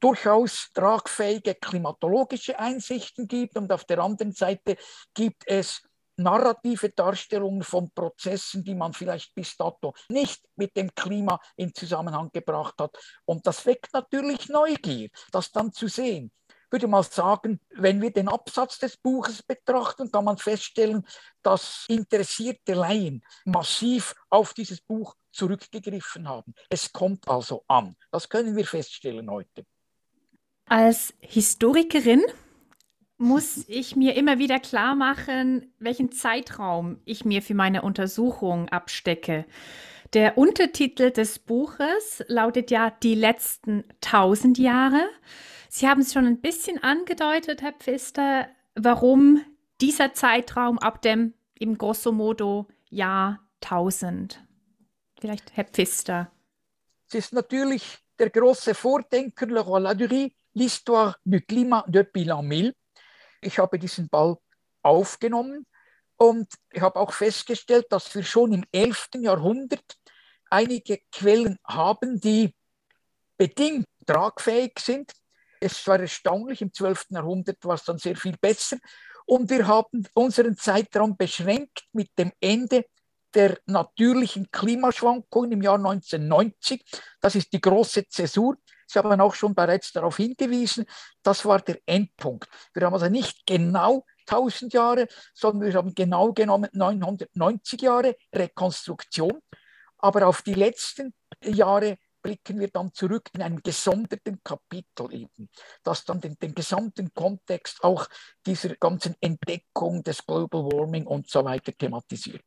durchaus 0.00 0.70
tragfähige 0.74 1.54
klimatologische 1.54 2.58
Einsichten 2.58 3.26
gibt 3.26 3.56
und 3.56 3.72
auf 3.72 3.84
der 3.86 4.00
anderen 4.00 4.32
Seite 4.32 4.76
gibt 5.14 5.44
es 5.46 5.82
narrative 6.16 6.90
Darstellungen 6.90 7.62
von 7.62 7.90
Prozessen, 7.90 8.64
die 8.64 8.74
man 8.74 8.92
vielleicht 8.92 9.34
bis 9.34 9.56
dato 9.56 9.94
nicht 10.08 10.42
mit 10.56 10.76
dem 10.76 10.94
Klima 10.94 11.40
in 11.56 11.74
Zusammenhang 11.74 12.30
gebracht 12.32 12.74
hat. 12.78 12.96
Und 13.24 13.46
das 13.46 13.66
weckt 13.66 13.92
natürlich 13.92 14.48
Neugier, 14.48 15.10
das 15.32 15.50
dann 15.52 15.72
zu 15.72 15.88
sehen. 15.88 16.30
Ich 16.48 16.72
würde 16.72 16.88
mal 16.88 17.04
sagen, 17.04 17.60
wenn 17.70 18.02
wir 18.02 18.12
den 18.12 18.28
Absatz 18.28 18.78
des 18.78 18.96
Buches 18.96 19.42
betrachten, 19.42 20.10
kann 20.10 20.24
man 20.24 20.38
feststellen, 20.38 21.06
dass 21.42 21.84
interessierte 21.88 22.74
Laien 22.74 23.24
massiv 23.44 24.14
auf 24.28 24.54
dieses 24.54 24.80
Buch 24.80 25.14
zurückgegriffen 25.30 26.28
haben. 26.28 26.54
Es 26.68 26.92
kommt 26.92 27.28
also 27.28 27.64
an. 27.68 27.94
Das 28.10 28.28
können 28.28 28.56
wir 28.56 28.66
feststellen 28.66 29.30
heute. 29.30 29.64
Als 30.66 31.12
Historikerin 31.20 32.22
muss 33.16 33.64
ich 33.68 33.96
mir 33.96 34.16
immer 34.16 34.38
wieder 34.38 34.58
klar 34.58 34.94
machen, 34.94 35.72
welchen 35.78 36.10
Zeitraum 36.12 37.00
ich 37.04 37.24
mir 37.24 37.42
für 37.42 37.54
meine 37.54 37.82
Untersuchung 37.82 38.68
abstecke. 38.68 39.46
Der 40.12 40.38
Untertitel 40.38 41.10
des 41.10 41.38
Buches 41.38 42.24
lautet 42.28 42.70
ja 42.70 42.90
Die 42.90 43.14
letzten 43.14 43.84
tausend 44.00 44.58
Jahre. 44.58 45.02
Sie 45.68 45.88
haben 45.88 46.02
es 46.02 46.12
schon 46.12 46.26
ein 46.26 46.40
bisschen 46.40 46.82
angedeutet, 46.82 47.62
Herr 47.62 47.72
Pfister, 47.72 48.48
warum 48.74 49.40
dieser 49.80 50.12
Zeitraum 50.12 50.78
ab 50.78 51.02
dem 51.02 51.34
im 51.58 51.78
grosso 51.78 52.12
modo 52.12 52.68
Jahr 52.90 53.40
1000. 53.62 54.44
Vielleicht 55.20 55.56
Herr 55.56 55.64
Pfister. 55.64 56.30
Es 57.08 57.14
ist 57.14 57.32
natürlich 57.32 57.98
der 58.18 58.30
große 58.30 58.74
Vordenker 58.74 59.46
Leroy 59.46 59.80
Ladurie, 59.80 60.32
L'histoire 60.56 61.16
du 61.24 61.40
climat 61.40 61.84
depuis 61.88 62.24
l'an 62.24 62.44
1000 62.44 62.74
ich 63.44 63.58
habe 63.58 63.78
diesen 63.78 64.08
Ball 64.08 64.36
aufgenommen 64.82 65.66
und 66.16 66.48
ich 66.72 66.80
habe 66.80 66.98
auch 67.00 67.12
festgestellt, 67.12 67.86
dass 67.90 68.14
wir 68.14 68.22
schon 68.22 68.52
im 68.52 68.64
11. 68.72 69.10
Jahrhundert 69.20 69.98
einige 70.50 71.00
Quellen 71.10 71.58
haben, 71.66 72.20
die 72.20 72.54
bedingt 73.36 73.86
tragfähig 74.06 74.78
sind. 74.78 75.12
Es 75.60 75.86
war 75.86 75.98
erstaunlich, 75.98 76.62
im 76.62 76.72
12. 76.72 77.06
Jahrhundert 77.10 77.64
war 77.64 77.74
es 77.74 77.84
dann 77.84 77.98
sehr 77.98 78.16
viel 78.16 78.36
besser. 78.36 78.78
Und 79.26 79.48
wir 79.50 79.66
haben 79.66 80.06
unseren 80.14 80.56
Zeitraum 80.56 81.16
beschränkt 81.16 81.84
mit 81.92 82.10
dem 82.18 82.32
Ende 82.40 82.84
der 83.34 83.58
natürlichen 83.66 84.50
Klimaschwankungen 84.50 85.52
im 85.52 85.62
Jahr 85.62 85.76
1990. 85.76 86.84
Das 87.20 87.34
ist 87.34 87.52
die 87.52 87.60
große 87.60 88.06
Zäsur. 88.08 88.56
Sie 88.86 88.98
haben 88.98 89.20
auch 89.20 89.34
schon 89.34 89.54
bereits 89.54 89.92
darauf 89.92 90.18
hingewiesen, 90.18 90.84
das 91.22 91.44
war 91.44 91.60
der 91.60 91.78
Endpunkt. 91.86 92.48
Wir 92.74 92.86
haben 92.86 92.94
also 92.94 93.08
nicht 93.08 93.46
genau 93.46 94.04
1000 94.28 94.72
Jahre, 94.72 95.08
sondern 95.34 95.68
wir 95.68 95.74
haben 95.74 95.94
genau 95.94 96.32
genommen 96.32 96.68
990 96.72 97.80
Jahre 97.82 98.16
Rekonstruktion. 98.32 99.40
Aber 99.98 100.26
auf 100.26 100.42
die 100.42 100.54
letzten 100.54 101.14
Jahre 101.42 101.96
blicken 102.22 102.58
wir 102.60 102.68
dann 102.68 102.92
zurück 102.94 103.28
in 103.34 103.42
einem 103.42 103.62
gesonderten 103.62 104.42
Kapitel 104.42 105.12
eben, 105.12 105.50
das 105.82 106.04
dann 106.04 106.20
den, 106.20 106.38
den, 106.38 106.54
gesamten 106.54 107.12
Kontext 107.12 107.84
auch 107.84 108.06
dieser 108.46 108.76
ganzen 108.76 109.14
Entdeckung 109.20 110.02
des 110.02 110.24
Global 110.24 110.64
Warming 110.64 111.06
und 111.06 111.28
so 111.28 111.44
weiter 111.44 111.72
thematisiert 111.76 112.44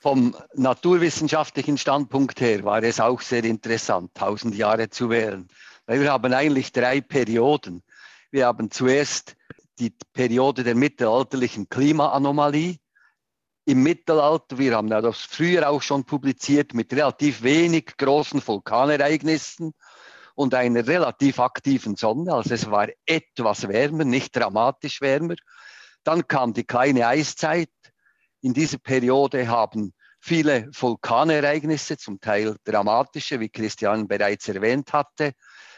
vom 0.00 0.34
naturwissenschaftlichen 0.54 1.76
Standpunkt 1.76 2.40
her 2.40 2.64
war 2.64 2.82
es 2.82 3.00
auch 3.00 3.20
sehr 3.20 3.44
interessant, 3.44 4.14
tausend 4.14 4.54
Jahre 4.54 4.88
zu 4.88 5.10
wählen. 5.10 5.46
Weil 5.86 6.00
wir 6.00 6.10
haben 6.10 6.32
eigentlich 6.32 6.72
drei 6.72 7.02
Perioden. 7.02 7.82
Wir 8.30 8.46
haben 8.46 8.70
zuerst 8.70 9.36
die 9.78 9.92
Periode 10.12 10.64
der 10.64 10.74
mittelalterlichen 10.74 11.68
Klimaanomalie. 11.68 12.76
Im 13.66 13.82
Mittelalter, 13.82 14.56
wir 14.58 14.74
haben 14.74 14.88
das 14.88 15.20
früher 15.20 15.68
auch 15.68 15.82
schon 15.82 16.04
publiziert, 16.04 16.72
mit 16.72 16.92
relativ 16.92 17.42
wenig 17.42 17.96
großen 17.98 18.44
Vulkanereignissen 18.44 19.74
und 20.34 20.54
einer 20.54 20.86
relativ 20.86 21.38
aktiven 21.38 21.96
Sonne. 21.96 22.32
Also 22.32 22.54
es 22.54 22.70
war 22.70 22.88
etwas 23.04 23.68
wärmer, 23.68 24.04
nicht 24.04 24.34
dramatisch 24.34 25.02
wärmer. 25.02 25.34
Dann 26.04 26.26
kam 26.26 26.54
die 26.54 26.64
kleine 26.64 27.06
Eiszeit 27.06 27.68
in 28.42 28.54
dieser 28.54 28.78
Periode 28.78 29.48
haben 29.48 29.92
viele 30.20 30.68
Vulkanereignisse, 30.72 31.96
zum 31.96 32.20
Teil 32.20 32.56
dramatische, 32.64 33.40
wie 33.40 33.48
Christian 33.48 34.06
bereits 34.08 34.48
erwähnt 34.48 34.92
hatte, 34.92 35.32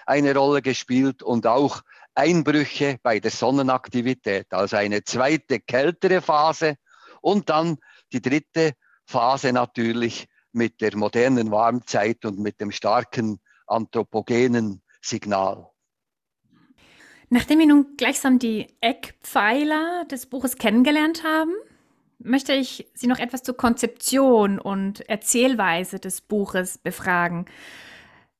eine 0.06 0.34
Rolle 0.34 0.62
gespielt 0.62 1.22
und 1.22 1.46
auch 1.46 1.82
Einbrüche 2.14 2.98
bei 3.02 3.20
der 3.20 3.30
Sonnenaktivität, 3.30 4.46
also 4.50 4.76
eine 4.76 5.04
zweite 5.04 5.60
kältere 5.60 6.20
Phase 6.20 6.76
und 7.20 7.48
dann 7.48 7.78
die 8.12 8.20
dritte 8.20 8.72
Phase 9.06 9.52
natürlich 9.52 10.26
mit 10.52 10.80
der 10.80 10.96
modernen 10.96 11.50
Warmzeit 11.50 12.24
und 12.24 12.38
mit 12.38 12.60
dem 12.60 12.72
starken 12.72 13.40
anthropogenen 13.66 14.82
Signal. 15.00 15.68
Nachdem 17.30 17.60
wir 17.60 17.66
nun 17.66 17.96
gleichsam 17.96 18.38
die 18.38 18.76
Eckpfeiler 18.82 20.04
des 20.10 20.26
Buches 20.26 20.58
kennengelernt 20.58 21.24
haben, 21.24 21.54
möchte 22.24 22.52
ich 22.52 22.86
Sie 22.94 23.06
noch 23.06 23.18
etwas 23.18 23.42
zur 23.42 23.56
Konzeption 23.56 24.58
und 24.58 25.08
Erzählweise 25.08 25.98
des 25.98 26.20
Buches 26.20 26.78
befragen. 26.78 27.46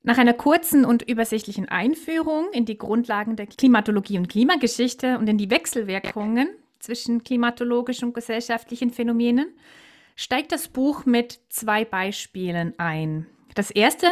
Nach 0.03 0.19
einer 0.19 0.33
kurzen 0.33 0.85
und 0.85 1.03
übersichtlichen 1.09 1.69
Einführung 1.69 2.47
in 2.53 2.65
die 2.65 2.79
Grundlagen 2.79 3.37
der 3.37 3.47
Klimatologie 3.47 4.19
und 4.19 4.29
Klimageschichte 4.29 5.19
und 5.19 5.29
in 5.29 5.39
die 5.39 5.51
Wechselwirkungen 5.51 6.49
zwischen 6.81 7.23
klimatologischen 7.23 8.09
und 8.09 8.15
gesellschaftlichen 8.15 8.91
Phänomenen 8.91 9.47
steigt 10.17 10.53
das 10.53 10.69
Buch 10.69 11.07
mit 11.07 11.41
zwei 11.49 11.85
Beispielen 11.85 12.75
ein. 12.79 13.27
Das 13.55 13.71
erste 13.71 14.09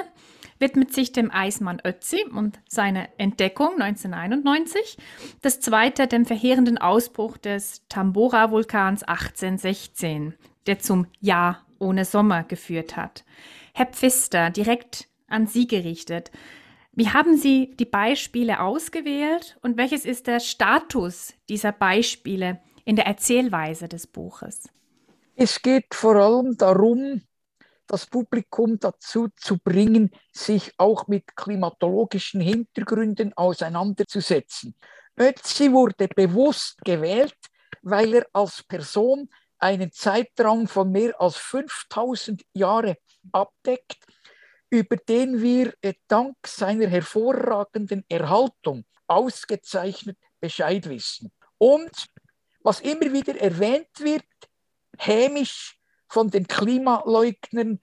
widmet 0.61 0.92
sich 0.92 1.12
dem 1.12 1.33
Eismann 1.33 1.81
Ötzi 1.85 2.25
und 2.25 2.61
seiner 2.68 3.09
Entdeckung 3.18 3.81
1991. 3.81 4.99
Das 5.42 5.61
zweite 5.61 6.07
dem 6.07 6.27
verheerenden 6.27 6.79
Ausbruch 6.79 7.38
des 7.38 7.87
Tambora-Vulkans 7.88 9.03
1816, 9.03 10.35
der 10.66 10.79
zum 10.79 11.07
Jahr 11.20 11.66
ohne 11.79 12.05
Sommer 12.05 12.44
geführt 12.44 12.96
hat. 12.96 13.25
Herr 13.75 13.87
Pfister, 13.87 14.51
direkt 14.51 15.09
an 15.27 15.46
Sie 15.46 15.66
gerichtet. 15.66 16.31
Wie 16.92 17.09
haben 17.09 17.37
Sie 17.37 17.75
die 17.79 17.87
Beispiele 17.87 18.61
ausgewählt 18.61 19.57
und 19.62 19.79
welches 19.79 20.05
ist 20.05 20.27
der 20.27 20.40
Status 20.40 21.33
dieser 21.49 21.73
Beispiele 21.73 22.61
in 22.85 22.96
der 22.96 23.07
Erzählweise 23.07 23.88
des 23.88 24.07
Buches? 24.07 24.68
Es 25.37 25.62
geht 25.62 25.94
vor 25.94 26.16
allem 26.16 26.57
darum, 26.59 27.23
das 27.90 28.07
Publikum 28.07 28.79
dazu 28.79 29.29
zu 29.37 29.59
bringen, 29.59 30.11
sich 30.33 30.72
auch 30.76 31.09
mit 31.09 31.35
klimatologischen 31.35 32.40
Hintergründen 32.40 33.33
auseinanderzusetzen. 33.37 34.76
Ötzi 35.18 35.72
wurde 35.72 36.07
bewusst 36.07 36.79
gewählt, 36.85 37.37
weil 37.83 38.14
er 38.14 38.26
als 38.33 38.62
Person 38.62 39.29
einen 39.59 39.90
Zeitraum 39.90 40.68
von 40.68 40.92
mehr 40.92 41.20
als 41.20 41.37
5000 41.37 42.42
Jahren 42.55 42.94
abdeckt, 43.33 43.98
über 44.70 44.96
den 44.96 45.42
wir 45.42 45.74
äh, 45.83 45.94
dank 46.07 46.37
seiner 46.46 46.87
hervorragenden 46.87 48.05
Erhaltung 48.09 48.85
ausgezeichnet 49.09 50.16
Bescheid 50.38 50.88
wissen. 50.88 51.33
Und 51.59 51.90
was 52.62 52.81
immer 52.81 53.12
wieder 53.12 53.38
erwähnt 53.38 53.98
wird, 53.98 54.24
hämisch 54.96 55.79
von 56.11 56.29
den 56.29 56.46
Klimaleugnern, 56.46 57.81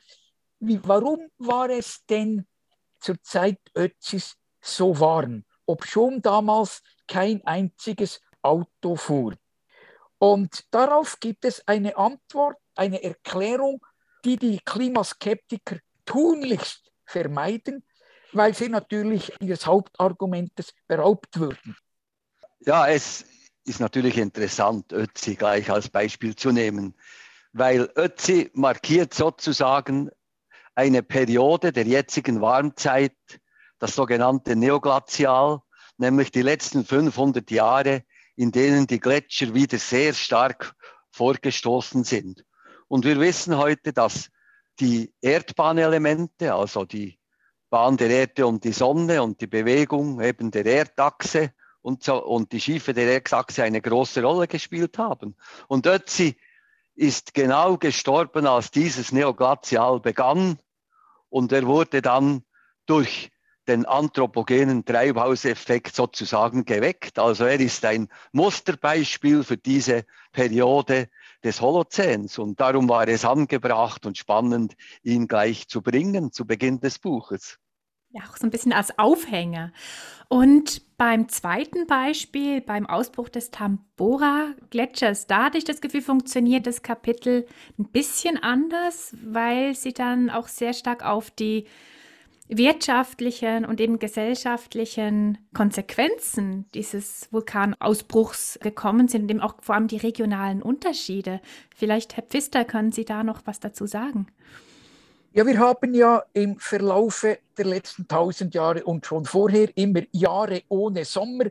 wie, 0.59 0.79
warum 0.83 1.31
war 1.37 1.69
es 1.69 2.05
denn 2.05 2.45
zur 2.99 3.21
Zeit 3.23 3.59
Ötzis 3.75 4.35
so 4.61 4.99
warm, 4.99 5.45
obschon 5.65 6.21
damals 6.21 6.81
kein 7.07 7.41
einziges 7.45 8.19
Auto 8.41 8.95
fuhr. 8.97 9.35
Und 10.19 10.65
darauf 10.71 11.19
gibt 11.19 11.45
es 11.45 11.65
eine 11.67 11.95
Antwort, 11.95 12.57
eine 12.75 13.01
Erklärung, 13.01 13.85
die 14.25 14.35
die 14.35 14.59
Klimaskeptiker 14.59 15.77
tunlichst 16.05 16.91
vermeiden, 17.05 17.85
weil 18.33 18.53
sie 18.53 18.67
natürlich 18.67 19.31
ihres 19.39 19.65
Hauptargumentes 19.65 20.73
beraubt 20.87 21.39
würden. 21.39 21.77
Ja, 22.59 22.87
es 22.87 23.25
ist 23.63 23.79
natürlich 23.79 24.17
interessant, 24.17 24.91
Ötzi 24.91 25.35
gleich 25.35 25.69
als 25.69 25.87
Beispiel 25.87 26.35
zu 26.35 26.51
nehmen 26.51 26.93
weil 27.57 27.89
Ötzi 27.95 28.51
markiert 28.53 29.13
sozusagen 29.13 30.09
eine 30.75 31.01
Periode 31.01 31.71
der 31.71 31.85
jetzigen 31.85 32.39
Warmzeit, 32.39 33.15
das 33.79 33.95
sogenannte 33.95 34.55
Neoglazial, 34.55 35.61
nämlich 35.97 36.31
die 36.31 36.43
letzten 36.43 36.85
500 36.85 37.49
Jahre, 37.49 38.03
in 38.35 38.51
denen 38.51 38.85
die 38.85 38.99
Gletscher 38.99 39.55
wieder 39.55 39.79
sehr 39.79 40.13
stark 40.13 40.75
vorgestoßen 41.11 42.03
sind. 42.03 42.45
Und 42.87 43.05
wir 43.05 43.19
wissen 43.19 43.57
heute, 43.57 43.91
dass 43.91 44.29
die 44.79 45.11
Erdbahnelemente, 45.21 46.53
also 46.53 46.85
die 46.85 47.17
Bahn 47.71 47.97
der 47.97 48.11
Erde 48.11 48.45
um 48.45 48.59
die 48.59 48.71
Sonne 48.71 49.23
und 49.23 49.41
die 49.41 49.47
Bewegung 49.47 50.21
eben 50.21 50.51
der 50.51 50.65
Erdachse 50.65 51.53
und, 51.81 52.03
so, 52.03 52.23
und 52.23 52.51
die 52.51 52.61
Schiefe 52.61 52.93
der 52.93 53.11
Erdachse 53.11 53.63
eine 53.63 53.81
große 53.81 54.21
Rolle 54.21 54.47
gespielt 54.47 54.97
haben. 54.99 55.35
Und 55.67 55.87
Ötzi 55.87 56.37
ist 56.97 57.33
genau 57.35 57.77
gestorben, 57.77 58.47
als 58.47 58.71
dieses 58.71 59.11
Neoglazial 59.11 59.99
begann 59.99 60.59
und 61.29 61.51
er 61.51 61.65
wurde 61.67 62.01
dann 62.01 62.43
durch 62.87 63.31
den 63.67 63.85
anthropogenen 63.85 64.85
Treibhauseffekt 64.85 65.93
sozusagen 65.93 66.65
geweckt. 66.65 67.19
Also 67.19 67.45
er 67.45 67.59
ist 67.59 67.85
ein 67.85 68.07
Musterbeispiel 68.31 69.43
für 69.43 69.57
diese 69.57 70.05
Periode 70.31 71.09
des 71.43 71.61
Holozäns 71.61 72.39
und 72.39 72.59
darum 72.59 72.89
war 72.89 73.07
es 73.07 73.25
angebracht 73.25 74.05
und 74.05 74.17
spannend, 74.17 74.75
ihn 75.03 75.27
gleich 75.27 75.67
zu 75.67 75.81
bringen 75.81 76.31
zu 76.31 76.47
Beginn 76.47 76.79
des 76.79 76.97
Buches. 76.97 77.59
Ja, 78.11 78.21
auch 78.29 78.37
so 78.37 78.47
ein 78.47 78.51
bisschen 78.51 78.73
als 78.73 78.97
Aufhänger. 78.97 79.71
Und 80.29 80.81
beim 80.97 81.29
zweiten 81.29 81.87
Beispiel, 81.87 82.61
beim 82.61 82.85
Ausbruch 82.85 83.29
des 83.29 83.51
Tambora-Gletschers, 83.51 85.27
da 85.27 85.45
hatte 85.45 85.57
ich 85.57 85.63
das 85.63 85.81
Gefühl, 85.81 86.01
funktioniert 86.01 86.67
das 86.67 86.81
Kapitel 86.81 87.45
ein 87.77 87.85
bisschen 87.85 88.41
anders, 88.41 89.15
weil 89.23 89.75
sie 89.75 89.93
dann 89.93 90.29
auch 90.29 90.47
sehr 90.47 90.73
stark 90.73 91.05
auf 91.05 91.31
die 91.31 91.65
wirtschaftlichen 92.49 93.65
und 93.65 93.81
eben 93.81 93.99
gesellschaftlichen 93.99 95.37
Konsequenzen 95.53 96.65
dieses 96.73 97.27
Vulkanausbruchs 97.31 98.59
gekommen 98.61 99.09
sind 99.09 99.23
und 99.23 99.31
eben 99.31 99.41
auch 99.41 99.55
vor 99.61 99.75
allem 99.75 99.87
die 99.87 99.97
regionalen 99.97 100.61
Unterschiede. 100.61 101.41
Vielleicht, 101.75 102.15
Herr 102.15 102.23
Pfister, 102.23 102.63
können 102.63 102.93
Sie 102.93 103.03
da 103.03 103.23
noch 103.23 103.41
was 103.45 103.59
dazu 103.59 103.85
sagen? 103.85 104.27
Ja, 105.37 105.45
wir 105.45 105.59
haben 105.59 105.93
ja 105.93 106.23
im 106.33 106.57
Verlaufe 106.57 107.37
der 107.59 107.65
letzten 107.65 108.07
tausend 108.07 108.55
Jahre 108.55 108.83
und 108.83 109.05
schon 109.05 109.23
vorher 109.23 109.69
immer 109.77 110.01
Jahre 110.11 110.63
ohne 110.67 111.05
Sommer 111.05 111.45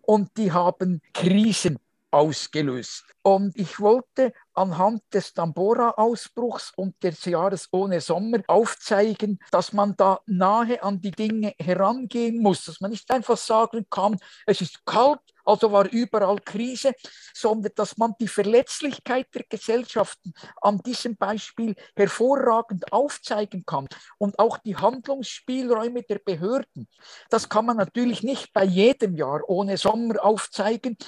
und 0.00 0.30
die 0.38 0.50
haben 0.50 1.02
Krisen 1.12 1.78
ausgelöst. 2.10 3.04
Und 3.20 3.54
ich 3.54 3.80
wollte 3.80 4.32
anhand 4.58 5.02
des 5.14 5.32
Tambora-Ausbruchs 5.34 6.72
und 6.76 7.00
des 7.02 7.24
Jahres 7.24 7.68
ohne 7.70 8.00
Sommer 8.00 8.38
aufzeigen, 8.48 9.38
dass 9.52 9.72
man 9.72 9.96
da 9.96 10.20
nahe 10.26 10.82
an 10.82 11.00
die 11.00 11.12
Dinge 11.12 11.54
herangehen 11.58 12.42
muss, 12.42 12.64
dass 12.64 12.80
man 12.80 12.90
nicht 12.90 13.10
einfach 13.10 13.36
sagen 13.36 13.86
kann, 13.88 14.18
es 14.46 14.60
ist 14.60 14.84
kalt, 14.84 15.20
also 15.44 15.72
war 15.72 15.88
überall 15.90 16.40
Krise, 16.40 16.92
sondern 17.32 17.72
dass 17.76 17.96
man 17.96 18.14
die 18.20 18.28
Verletzlichkeit 18.28 19.28
der 19.34 19.44
Gesellschaften 19.48 20.32
an 20.60 20.78
diesem 20.84 21.16
Beispiel 21.16 21.74
hervorragend 21.96 22.92
aufzeigen 22.92 23.64
kann 23.64 23.86
und 24.18 24.38
auch 24.38 24.58
die 24.58 24.76
Handlungsspielräume 24.76 26.02
der 26.02 26.18
Behörden. 26.18 26.88
Das 27.30 27.48
kann 27.48 27.64
man 27.64 27.76
natürlich 27.76 28.22
nicht 28.22 28.52
bei 28.52 28.64
jedem 28.64 29.14
Jahr 29.14 29.48
ohne 29.48 29.76
Sommer 29.76 30.22
aufzeigen, 30.22 30.98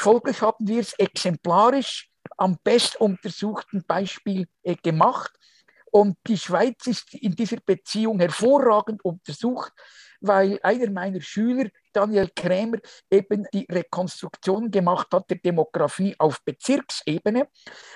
Folglich 0.00 0.40
haben 0.40 0.66
wir 0.66 0.80
es 0.80 0.94
exemplarisch 0.94 2.09
am 2.40 2.56
best 2.64 3.00
untersuchten 3.00 3.84
Beispiel 3.86 4.46
äh, 4.62 4.74
gemacht. 4.74 5.30
Und 5.92 6.16
die 6.26 6.38
Schweiz 6.38 6.86
ist 6.86 7.14
in 7.14 7.34
dieser 7.34 7.58
Beziehung 7.58 8.20
hervorragend 8.20 9.04
untersucht, 9.04 9.72
weil 10.20 10.58
einer 10.62 10.90
meiner 10.90 11.20
Schüler, 11.20 11.68
Daniel 11.92 12.30
Krämer, 12.34 12.78
eben 13.10 13.46
die 13.52 13.66
Rekonstruktion 13.68 14.70
gemacht 14.70 15.08
hat 15.12 15.28
der 15.28 15.38
Demografie 15.38 16.14
auf 16.18 16.42
Bezirksebene. 16.44 17.48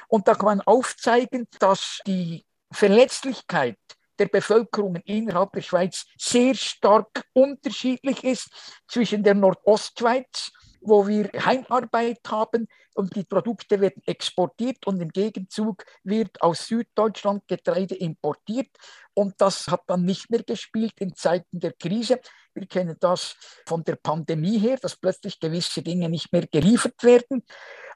Und 0.08 0.26
da 0.26 0.34
kann 0.34 0.46
man 0.46 0.60
aufzeigen, 0.62 1.46
dass 1.60 2.00
die 2.06 2.44
Verletzlichkeit 2.72 3.78
der 4.18 4.26
Bevölkerung 4.26 4.96
innerhalb 5.04 5.52
der 5.52 5.62
Schweiz 5.62 6.04
sehr 6.18 6.54
stark 6.54 7.24
unterschiedlich 7.32 8.24
ist 8.24 8.48
zwischen 8.88 9.22
der 9.22 9.34
Nordostschweiz 9.34 10.50
wo 10.84 11.08
wir 11.08 11.30
Heimarbeit 11.44 12.20
haben 12.28 12.68
und 12.94 13.16
die 13.16 13.24
Produkte 13.24 13.80
werden 13.80 14.02
exportiert 14.06 14.86
und 14.86 15.00
im 15.00 15.08
Gegenzug 15.08 15.84
wird 16.04 16.40
aus 16.42 16.66
Süddeutschland 16.66 17.48
Getreide 17.48 17.94
importiert. 17.94 18.68
Und 19.14 19.34
das 19.38 19.66
hat 19.68 19.82
dann 19.86 20.04
nicht 20.04 20.30
mehr 20.30 20.42
gespielt 20.42 20.94
in 20.98 21.14
Zeiten 21.14 21.58
der 21.60 21.72
Krise. 21.72 22.20
Wir 22.54 22.66
kennen 22.66 22.96
das 23.00 23.36
von 23.66 23.82
der 23.84 23.96
Pandemie 23.96 24.58
her, 24.58 24.76
dass 24.80 24.96
plötzlich 24.96 25.40
gewisse 25.40 25.82
Dinge 25.82 26.08
nicht 26.08 26.32
mehr 26.32 26.46
geliefert 26.46 27.02
werden. 27.02 27.44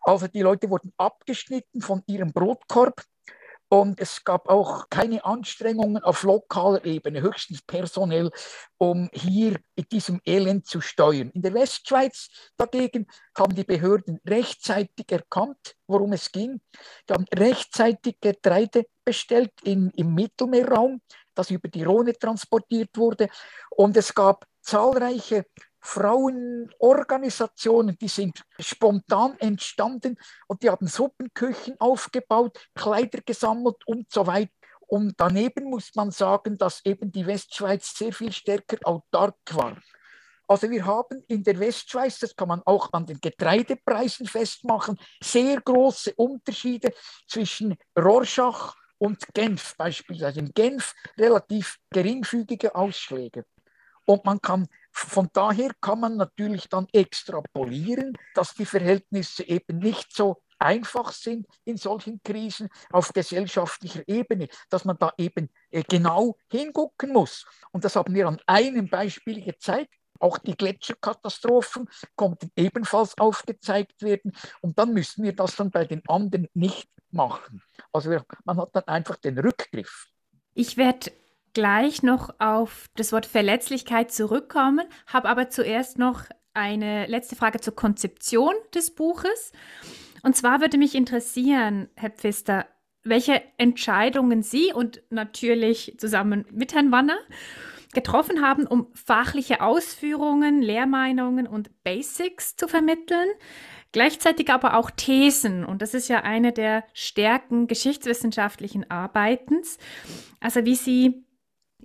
Also 0.00 0.26
die 0.26 0.42
Leute 0.42 0.70
wurden 0.70 0.92
abgeschnitten 0.96 1.80
von 1.82 2.02
ihrem 2.06 2.32
Brotkorb 2.32 3.02
und 3.68 4.00
es 4.00 4.24
gab 4.24 4.48
auch 4.48 4.88
keine 4.88 5.24
Anstrengungen 5.24 6.02
auf 6.02 6.22
lokaler 6.22 6.84
Ebene, 6.84 7.20
höchstens 7.20 7.62
personell, 7.62 8.30
um 8.78 9.10
hier 9.12 9.60
in 9.74 9.84
diesem 9.92 10.20
Elend 10.24 10.66
zu 10.66 10.80
steuern. 10.80 11.30
In 11.34 11.42
der 11.42 11.54
Westschweiz 11.54 12.28
dagegen 12.56 13.06
haben 13.36 13.54
die 13.54 13.64
Behörden 13.64 14.20
rechtzeitig 14.26 15.10
erkannt, 15.10 15.76
worum 15.86 16.12
es 16.12 16.32
ging. 16.32 16.60
Die 17.08 17.12
haben 17.12 17.26
rechtzeitig 17.34 18.16
Getreide 18.20 18.86
bestellt 19.04 19.52
in, 19.62 19.90
im 19.96 20.14
Mittelmeerraum, 20.14 21.02
das 21.34 21.50
über 21.50 21.68
die 21.68 21.84
Rhone 21.84 22.14
transportiert 22.14 22.96
wurde. 22.96 23.28
Und 23.70 23.96
es 23.96 24.14
gab 24.14 24.46
zahlreiche 24.62 25.44
Frauenorganisationen, 25.80 27.98
die 27.98 28.08
sind 28.08 28.42
spontan 28.58 29.38
entstanden 29.38 30.16
und 30.46 30.62
die 30.62 30.70
haben 30.70 30.86
Suppenküchen 30.86 31.78
aufgebaut, 31.80 32.58
Kleider 32.74 33.20
gesammelt 33.24 33.86
und 33.86 34.10
so 34.10 34.26
weiter. 34.26 34.52
Und 34.88 35.14
daneben 35.18 35.70
muss 35.70 35.94
man 35.94 36.10
sagen, 36.10 36.56
dass 36.56 36.84
eben 36.84 37.12
die 37.12 37.26
Westschweiz 37.26 37.96
sehr 37.96 38.12
viel 38.12 38.32
stärker 38.32 38.78
autark 38.84 39.36
war. 39.52 39.76
Also 40.46 40.70
wir 40.70 40.86
haben 40.86 41.22
in 41.28 41.42
der 41.42 41.60
Westschweiz, 41.60 42.18
das 42.20 42.34
kann 42.34 42.48
man 42.48 42.62
auch 42.64 42.90
an 42.94 43.04
den 43.04 43.20
Getreidepreisen 43.20 44.26
festmachen, 44.26 44.98
sehr 45.22 45.60
große 45.60 46.14
Unterschiede 46.14 46.94
zwischen 47.26 47.76
Rorschach 47.98 48.74
und 48.96 49.22
Genf 49.34 49.76
beispielsweise. 49.76 50.40
In 50.40 50.54
Genf 50.54 50.94
relativ 51.18 51.76
geringfügige 51.90 52.74
Ausschläge. 52.74 53.44
Und 54.06 54.24
man 54.24 54.40
kann 54.40 54.68
von 55.06 55.28
daher 55.32 55.70
kann 55.80 56.00
man 56.00 56.16
natürlich 56.16 56.68
dann 56.68 56.86
extrapolieren, 56.92 58.16
dass 58.34 58.54
die 58.54 58.66
Verhältnisse 58.66 59.44
eben 59.44 59.78
nicht 59.78 60.14
so 60.14 60.42
einfach 60.58 61.12
sind 61.12 61.46
in 61.64 61.76
solchen 61.76 62.20
Krisen 62.22 62.68
auf 62.90 63.12
gesellschaftlicher 63.12 64.02
Ebene, 64.08 64.48
dass 64.70 64.84
man 64.84 64.98
da 64.98 65.12
eben 65.16 65.50
äh, 65.70 65.84
genau 65.88 66.36
hingucken 66.50 67.12
muss. 67.12 67.46
Und 67.70 67.84
das 67.84 67.96
haben 67.96 68.14
wir 68.14 68.26
an 68.26 68.40
einem 68.46 68.88
Beispiel 68.88 69.44
gezeigt. 69.44 69.94
Auch 70.18 70.38
die 70.38 70.56
Gletscherkatastrophen 70.56 71.88
konnten 72.16 72.50
ebenfalls 72.56 73.16
aufgezeigt 73.18 74.02
werden. 74.02 74.32
Und 74.60 74.78
dann 74.78 74.92
müssen 74.92 75.22
wir 75.22 75.34
das 75.34 75.54
dann 75.54 75.70
bei 75.70 75.84
den 75.84 76.02
anderen 76.08 76.48
nicht 76.54 76.88
machen. 77.10 77.62
Also 77.92 78.18
man 78.44 78.58
hat 78.58 78.74
dann 78.74 78.84
einfach 78.88 79.16
den 79.16 79.38
Rückgriff. 79.38 80.06
Ich 80.54 80.76
werde 80.76 81.12
gleich 81.54 82.02
noch 82.02 82.34
auf 82.38 82.86
das 82.96 83.12
Wort 83.12 83.26
Verletzlichkeit 83.26 84.12
zurückkommen, 84.12 84.86
habe 85.06 85.28
aber 85.28 85.50
zuerst 85.50 85.98
noch 85.98 86.24
eine 86.54 87.06
letzte 87.06 87.36
Frage 87.36 87.60
zur 87.60 87.74
Konzeption 87.74 88.54
des 88.74 88.94
Buches. 88.94 89.52
Und 90.22 90.36
zwar 90.36 90.60
würde 90.60 90.78
mich 90.78 90.94
interessieren, 90.94 91.88
Herr 91.94 92.10
Pfister, 92.10 92.66
welche 93.04 93.42
Entscheidungen 93.56 94.42
Sie 94.42 94.72
und 94.72 95.02
natürlich 95.10 95.94
zusammen 95.98 96.44
mit 96.50 96.74
Herrn 96.74 96.92
Wanner 96.92 97.18
getroffen 97.94 98.42
haben, 98.42 98.66
um 98.66 98.88
fachliche 98.92 99.60
Ausführungen, 99.60 100.60
Lehrmeinungen 100.60 101.46
und 101.46 101.82
Basics 101.84 102.56
zu 102.56 102.68
vermitteln, 102.68 103.28
gleichzeitig 103.92 104.50
aber 104.50 104.76
auch 104.76 104.90
Thesen. 104.90 105.64
Und 105.64 105.80
das 105.80 105.94
ist 105.94 106.08
ja 106.08 106.22
eine 106.22 106.52
der 106.52 106.84
Stärken 106.92 107.66
geschichtswissenschaftlichen 107.66 108.90
Arbeitens. 108.90 109.78
Also 110.40 110.64
wie 110.64 110.74
Sie 110.74 111.24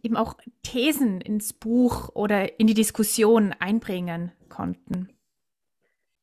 eben 0.02 0.18
auch 0.18 0.36
Thesen 0.64 1.22
ins 1.22 1.54
Buch 1.54 2.10
oder 2.14 2.60
in 2.60 2.68
die 2.68 2.74
Diskussion 2.74 3.54
einbringen 3.54 4.32
konnten? 4.50 5.10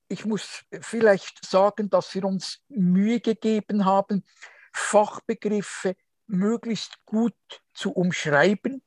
Ich 0.09 0.25
muss 0.25 0.65
vielleicht 0.81 1.47
sagen, 1.47 1.89
dass 1.89 2.15
wir 2.15 2.25
uns 2.25 2.61
Mühe 2.69 3.21
gegeben 3.21 3.85
haben, 3.85 4.25
Fachbegriffe 4.73 5.95
möglichst 6.27 7.05
gut 7.05 7.35
zu 7.75 7.93
umschreiben, 7.93 8.83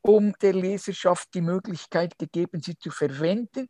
um 0.00 0.32
der 0.40 0.52
Leserschaft 0.52 1.32
die 1.34 1.40
Möglichkeit 1.40 2.18
gegeben, 2.18 2.60
sie 2.60 2.76
zu 2.78 2.90
verwenden. 2.90 3.68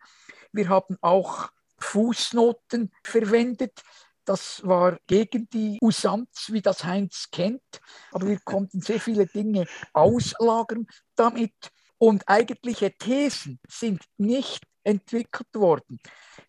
Wir 0.52 0.68
haben 0.68 0.96
auch 1.00 1.50
Fußnoten 1.78 2.90
verwendet, 3.02 3.82
Das 4.24 4.66
war 4.66 4.98
gegen 5.06 5.48
die 5.50 5.78
Usanz, 5.82 6.48
wie 6.50 6.62
das 6.62 6.84
Heinz 6.84 7.28
kennt. 7.30 7.62
Aber 8.10 8.26
wir 8.26 8.38
konnten 8.40 8.80
sehr 8.80 9.00
viele 9.00 9.26
Dinge 9.26 9.66
auslagern 9.92 10.86
damit. 11.14 11.54
Und 11.98 12.28
eigentliche 12.28 12.92
Thesen 12.92 13.60
sind 13.68 14.02
nicht 14.16 14.66
entwickelt 14.82 15.54
worden. 15.54 16.00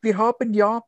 Wir 0.02 0.18
haben 0.18 0.54
ja 0.54 0.84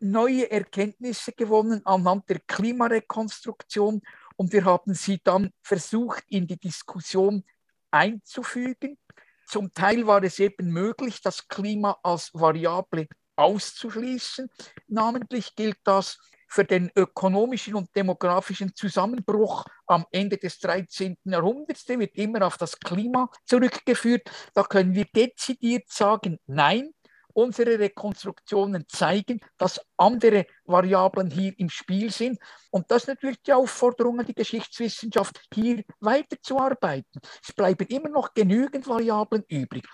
neue 0.00 0.50
Erkenntnisse 0.50 1.32
gewonnen 1.32 1.84
anhand 1.84 2.28
der 2.28 2.40
Klimarekonstruktion 2.40 4.02
und 4.36 4.52
wir 4.52 4.64
haben 4.64 4.94
sie 4.94 5.20
dann 5.22 5.50
versucht 5.62 6.24
in 6.28 6.46
die 6.46 6.58
Diskussion 6.58 7.44
einzufügen. 7.90 8.98
Zum 9.46 9.72
Teil 9.72 10.06
war 10.06 10.22
es 10.22 10.38
eben 10.38 10.70
möglich, 10.70 11.20
das 11.22 11.48
Klima 11.48 11.98
als 12.02 12.30
Variable 12.34 13.08
auszuschließen. 13.36 14.48
Namentlich 14.88 15.54
gilt 15.54 15.78
das 15.84 16.18
für 16.48 16.64
den 16.64 16.90
ökonomischen 16.94 17.74
und 17.74 17.94
demografischen 17.94 18.74
Zusammenbruch 18.74 19.64
am 19.86 20.06
Ende 20.10 20.36
des 20.36 20.58
13. 20.60 21.16
Jahrhunderts. 21.24 21.84
Der 21.84 21.98
wird 21.98 22.14
immer 22.14 22.46
auf 22.46 22.56
das 22.56 22.78
Klima 22.78 23.28
zurückgeführt. 23.44 24.30
Da 24.54 24.62
können 24.62 24.94
wir 24.94 25.04
dezidiert 25.04 25.90
sagen, 25.90 26.38
nein, 26.46 26.92
unsere 27.36 27.78
Rekonstruktionen 27.78 28.86
zeigen, 28.88 29.40
dass 29.58 29.80
andere 29.98 30.46
Variablen 30.64 31.30
hier 31.30 31.52
im 31.58 31.68
Spiel 31.68 32.10
sind. 32.10 32.38
Und 32.70 32.90
das 32.90 33.02
ist 33.02 33.08
natürlich 33.08 33.42
die 33.42 33.52
Aufforderung 33.52 34.18
an 34.20 34.26
die 34.26 34.34
Geschichtswissenschaft, 34.34 35.42
hier 35.52 35.84
weiterzuarbeiten. 36.00 37.20
Es 37.46 37.52
bleiben 37.52 37.86
immer 37.88 38.08
noch 38.08 38.32
genügend 38.32 38.88
Variablen 38.88 39.44
übrig. 39.48 39.86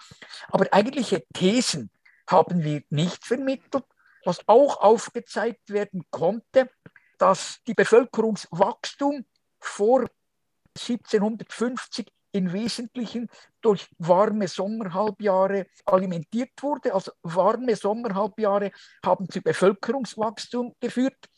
Aber 0.48 0.66
eigentliche 0.72 1.24
Thesen 1.34 1.90
haben 2.32 2.64
wir 2.64 2.82
nicht 2.90 3.24
vermittelt. 3.24 3.84
Was 4.24 4.46
auch 4.46 4.80
aufgezeigt 4.80 5.70
werden 5.70 6.04
konnte, 6.10 6.70
dass 7.18 7.60
die 7.66 7.74
Bevölkerungswachstum 7.74 9.24
vor 9.60 10.06
1750 10.76 12.12
im 12.32 12.52
Wesentlichen 12.52 13.28
durch 13.60 13.88
warme 13.98 14.48
Sommerhalbjahre 14.48 15.66
alimentiert 15.84 16.50
wurde. 16.62 16.94
Also 16.94 17.12
warme 17.22 17.76
Sommerhalbjahre 17.76 18.72
haben 19.04 19.28
zu 19.28 19.42
Bevölkerungswachstum 19.42 20.74
geführt. 20.80 21.28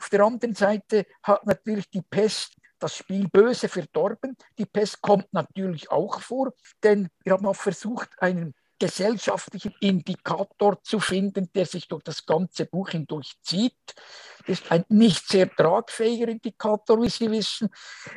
Auf 0.00 0.08
der 0.10 0.24
anderen 0.24 0.54
Seite 0.54 1.06
hat 1.22 1.46
natürlich 1.46 1.88
die 1.90 2.02
Pest 2.02 2.56
das 2.80 2.96
Spiel 2.96 3.28
böse 3.28 3.68
verdorben. 3.68 4.36
Die 4.58 4.66
Pest 4.66 5.00
kommt 5.02 5.32
natürlich 5.32 5.90
auch 5.90 6.20
vor, 6.20 6.52
denn 6.82 7.08
wir 7.22 7.34
haben 7.34 7.46
auch 7.46 7.56
versucht, 7.56 8.10
einen 8.20 8.54
gesellschaftlichen 8.80 9.74
Indikator 9.80 10.82
zu 10.82 10.98
finden, 10.98 11.48
der 11.54 11.66
sich 11.66 11.86
durch 11.86 12.02
das 12.02 12.26
ganze 12.26 12.66
Buch 12.66 12.88
hindurch 12.88 13.34
zieht. 13.42 13.76
Das 14.46 14.60
ist 14.60 14.72
ein 14.72 14.84
nicht 14.88 15.28
sehr 15.28 15.48
tragfähiger 15.54 16.26
Indikator, 16.26 17.00
wie 17.00 17.10
Sie 17.10 17.30
wissen, 17.30 17.68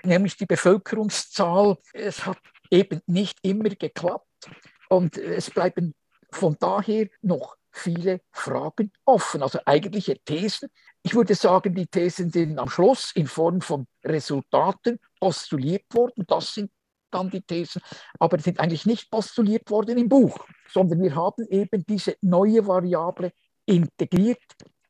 nämlich 0.04 0.38
die 0.38 0.48
Bevölkerungszahl. 0.48 1.78
Es 1.94 2.26
hat 2.26 2.40
eben 2.72 3.02
nicht 3.06 3.38
immer 3.44 3.70
geklappt 3.70 4.50
und 4.90 5.18
es 5.18 5.52
bleiben 5.52 5.94
von 6.32 6.58
daher 6.60 7.08
noch 7.22 7.58
viele 7.70 8.22
Fragen 8.32 8.92
offen, 9.06 9.44
also 9.44 9.60
eigentliche 9.66 10.18
Thesen. 10.20 10.70
Ich 11.04 11.16
würde 11.16 11.36
sagen, 11.36 11.76
die 11.76 11.88
Thesen 11.88 12.32
sind 12.32 12.58
am 12.58 12.70
Schluss 12.70 13.12
in 13.14 13.28
Form 13.28 13.62
von 13.62 13.88
Resultaten 14.04 15.00
postuliert 15.20 15.86
worden. 15.94 16.24
Das 16.28 16.54
sind 16.54 16.72
dann 17.14 17.30
die 17.30 17.42
Thesen, 17.42 17.82
aber 18.20 18.40
sind 18.40 18.60
eigentlich 18.60 18.86
nicht 18.86 19.12
postuliert 19.12 19.70
worden 19.70 19.98
im 19.98 20.10
Buch, 20.10 20.38
sondern 20.68 21.02
wir 21.02 21.16
haben 21.16 21.46
eben 21.50 21.86
diese 21.86 22.16
neue 22.22 22.66
Variable 22.66 23.32
integriert 23.66 24.44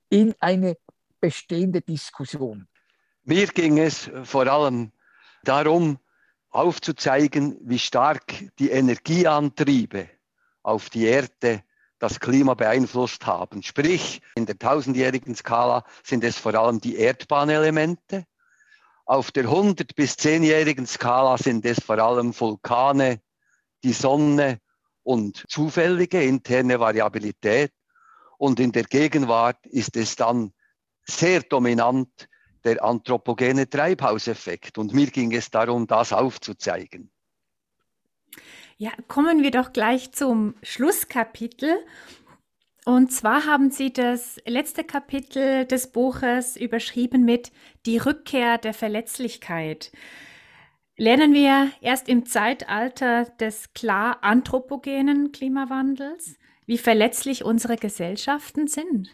in 0.10 0.34
eine 0.40 0.78
bestehende 1.20 1.82
Diskussion. 1.82 2.68
Mir 3.24 3.48
ging 3.48 3.80
es 3.80 4.10
vor 4.24 4.48
allem 4.48 4.92
darum, 5.44 5.98
aufzuzeigen, 6.50 7.58
wie 7.62 7.80
stark 7.80 8.46
die 8.60 8.70
Energieantriebe 8.70 10.10
auf 10.62 10.90
die 10.90 11.06
Erde 11.06 11.64
das 12.00 12.20
Klima 12.20 12.54
beeinflusst 12.54 13.26
haben. 13.26 13.64
Sprich, 13.64 14.22
in 14.36 14.46
der 14.46 14.60
tausendjährigen 14.60 15.36
Skala 15.36 15.86
sind 16.04 16.24
es 16.24 16.38
vor 16.38 16.54
allem 16.54 16.82
die 16.82 16.98
Erdbahnelemente, 16.98 18.26
auf 19.06 19.32
der 19.32 19.46
100 19.46 19.96
bis 19.96 20.14
10-jährigen 20.14 20.86
Skala 20.86 21.38
sind 21.38 21.66
es 21.66 21.80
vor 21.80 22.00
allem 22.00 22.38
Vulkane, 22.40 23.22
die 23.84 23.94
Sonne 23.94 24.60
und 25.04 25.44
zufällige 25.50 26.24
interne 26.24 26.80
Variabilität. 26.80 27.72
Und 28.38 28.60
in 28.60 28.72
der 28.72 28.84
Gegenwart 28.84 29.66
ist 29.68 29.96
es 29.98 30.16
dann 30.16 30.54
sehr 31.06 31.42
dominant 31.42 32.28
der 32.64 32.84
anthropogene 32.84 33.70
Treibhauseffekt. 33.70 34.78
Und 34.78 34.94
mir 34.94 35.08
ging 35.08 35.34
es 35.34 35.52
darum, 35.52 35.86
das 35.86 36.14
aufzuzeigen. 36.14 37.12
Ja, 38.78 38.92
kommen 39.08 39.44
wir 39.44 39.52
doch 39.52 39.74
gleich 39.74 40.14
zum 40.14 40.56
Schlusskapitel. 40.64 41.76
Und 42.86 43.14
zwar 43.14 43.46
haben 43.46 43.72
Sie 43.72 43.94
das 43.94 44.40
letzte 44.46 44.84
Kapitel 44.84 45.66
des 45.66 45.88
Buches 45.88 46.58
überschrieben 46.58 47.24
mit 47.24 47.52
Die 47.86 47.98
Rückkehr 47.98 48.58
der 48.58 48.74
Verletzlichkeit. 48.74 49.92
Lernen 50.98 51.34
wir 51.34 51.72
erst 51.82 52.10
im 52.10 52.26
Zeitalter 52.26 53.26
des 53.40 53.74
klar 53.74 54.18
anthropogenen 54.22 55.32
Klimawandels, 55.32 56.36
wie 56.66 56.78
verletzlich 56.78 57.44
unsere 57.44 57.78
Gesellschaften 57.78 58.68
sind? 58.68 59.10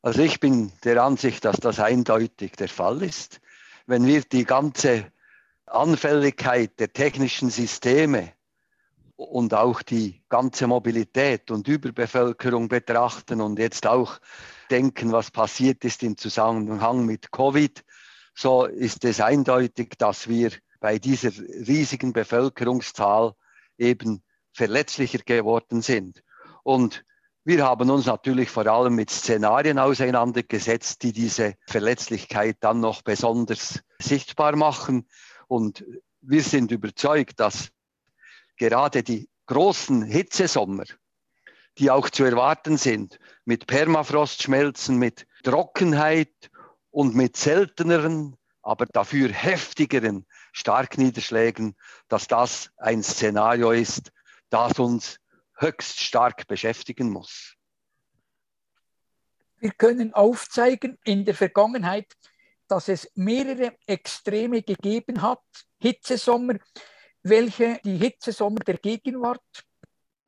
Also 0.00 0.22
ich 0.22 0.38
bin 0.38 0.72
der 0.84 1.02
Ansicht, 1.02 1.44
dass 1.44 1.56
das 1.56 1.80
eindeutig 1.80 2.52
der 2.52 2.68
Fall 2.68 3.02
ist. 3.02 3.40
Wenn 3.86 4.06
wir 4.06 4.22
die 4.22 4.44
ganze 4.44 5.10
Anfälligkeit 5.66 6.78
der 6.78 6.92
technischen 6.92 7.50
Systeme 7.50 8.32
und 9.18 9.52
auch 9.52 9.82
die 9.82 10.22
ganze 10.28 10.68
Mobilität 10.68 11.50
und 11.50 11.66
Überbevölkerung 11.66 12.68
betrachten 12.68 13.40
und 13.40 13.58
jetzt 13.58 13.84
auch 13.84 14.20
denken, 14.70 15.10
was 15.10 15.32
passiert 15.32 15.84
ist 15.84 16.04
im 16.04 16.16
Zusammenhang 16.16 17.04
mit 17.04 17.32
Covid, 17.32 17.84
so 18.32 18.66
ist 18.66 19.04
es 19.04 19.20
eindeutig, 19.20 19.94
dass 19.98 20.28
wir 20.28 20.52
bei 20.78 21.00
dieser 21.00 21.32
riesigen 21.36 22.12
Bevölkerungszahl 22.12 23.32
eben 23.76 24.22
verletzlicher 24.52 25.18
geworden 25.18 25.82
sind. 25.82 26.22
Und 26.62 27.04
wir 27.42 27.64
haben 27.64 27.90
uns 27.90 28.06
natürlich 28.06 28.50
vor 28.50 28.68
allem 28.68 28.94
mit 28.94 29.10
Szenarien 29.10 29.80
auseinandergesetzt, 29.80 31.02
die 31.02 31.12
diese 31.12 31.54
Verletzlichkeit 31.66 32.58
dann 32.60 32.78
noch 32.78 33.02
besonders 33.02 33.80
sichtbar 33.98 34.54
machen. 34.54 35.08
Und 35.48 35.84
wir 36.20 36.42
sind 36.42 36.70
überzeugt, 36.70 37.40
dass 37.40 37.70
gerade 38.58 39.02
die 39.02 39.28
großen 39.46 40.02
Hitzesommer, 40.02 40.84
die 41.78 41.90
auch 41.90 42.10
zu 42.10 42.24
erwarten 42.24 42.76
sind, 42.76 43.18
mit 43.44 43.66
Permafrostschmelzen, 43.66 44.98
mit 44.98 45.26
Trockenheit 45.42 46.50
und 46.90 47.14
mit 47.14 47.36
selteneren, 47.36 48.36
aber 48.62 48.86
dafür 48.86 49.30
heftigeren 49.30 50.26
Starkniederschlägen, 50.52 51.76
dass 52.08 52.26
das 52.26 52.70
ein 52.76 53.02
Szenario 53.02 53.70
ist, 53.70 54.12
das 54.50 54.78
uns 54.78 55.20
höchst 55.56 56.00
stark 56.00 56.46
beschäftigen 56.46 57.10
muss. 57.10 57.54
Wir 59.60 59.72
können 59.72 60.14
aufzeigen 60.14 60.98
in 61.04 61.24
der 61.24 61.34
Vergangenheit, 61.34 62.12
dass 62.68 62.88
es 62.88 63.10
mehrere 63.14 63.76
Extreme 63.86 64.62
gegeben 64.62 65.22
hat, 65.22 65.42
Hitzesommer, 65.80 66.58
welche 67.22 67.80
die 67.84 67.96
Hitzesommer 67.96 68.60
der 68.60 68.78
Gegenwart 68.78 69.42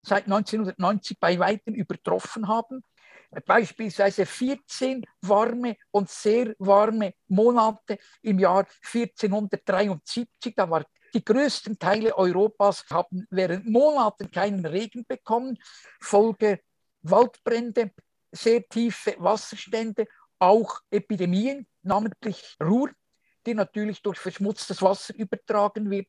seit 0.03 0.25
1990 0.25 1.19
bei 1.19 1.39
weitem 1.39 1.75
übertroffen 1.75 2.49
haben. 2.49 2.83
Beispielsweise 3.47 4.27
14 4.27 5.05
warme 5.23 5.77
und 5.93 6.11
sehr 6.11 6.55
warme 6.59 7.15
Monate 7.29 7.99
im 8.23 8.39
Jahr 8.39 8.67
1473. 8.93 10.55
Da 10.57 10.69
war 10.69 10.85
die 11.15 11.25
größten 11.25 11.79
Teile 11.79 12.17
Europas 12.17 12.85
haben 12.91 13.27
während 13.31 13.67
Monaten 13.67 14.31
keinen 14.31 14.65
Regen 14.67 15.05
bekommen. 15.07 15.59
Folge 16.01 16.61
Waldbrände, 17.03 17.93
sehr 18.33 18.67
tiefe 18.69 19.17
Wasserstände, 19.19 20.07
auch 20.39 20.81
Epidemien, 20.91 21.67
namentlich 21.83 22.57
Ruhr, 22.63 22.91
die 23.47 23.55
natürlich 23.55 24.03
durch 24.03 24.19
verschmutztes 24.19 24.83
Wasser 24.83 25.15
übertragen 25.15 25.91
wird. 25.91 26.09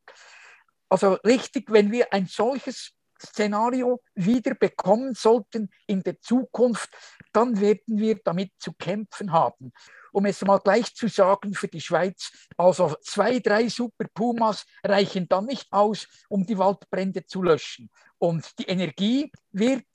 Also 0.92 1.14
richtig, 1.24 1.72
wenn 1.72 1.90
wir 1.90 2.12
ein 2.12 2.26
solches 2.26 2.92
Szenario 3.18 4.02
wieder 4.14 4.56
bekommen 4.56 5.14
sollten 5.14 5.70
in 5.88 6.04
der 6.04 6.20
Zukunft, 6.20 6.90
dann 7.32 7.62
werden 7.62 7.98
wir 7.98 8.20
damit 8.26 8.52
zu 8.60 8.74
kämpfen 8.74 9.32
haben. 9.32 9.72
Um 10.12 10.26
es 10.26 10.42
mal 10.42 10.60
gleich 10.60 10.94
zu 10.94 11.08
sagen 11.08 11.54
für 11.54 11.70
die 11.70 11.80
Schweiz, 11.80 12.30
also 12.58 12.94
zwei, 13.04 13.40
drei 13.40 13.70
Super 13.70 14.08
Pumas 14.14 14.66
reichen 14.84 15.30
dann 15.30 15.46
nicht 15.46 15.72
aus, 15.72 16.08
um 16.28 16.46
die 16.46 16.58
Waldbrände 16.58 17.26
zu 17.26 17.42
löschen. 17.42 17.90
Und 18.18 18.60
die 18.60 18.66
Energie 18.66 19.32
wird 19.52 19.86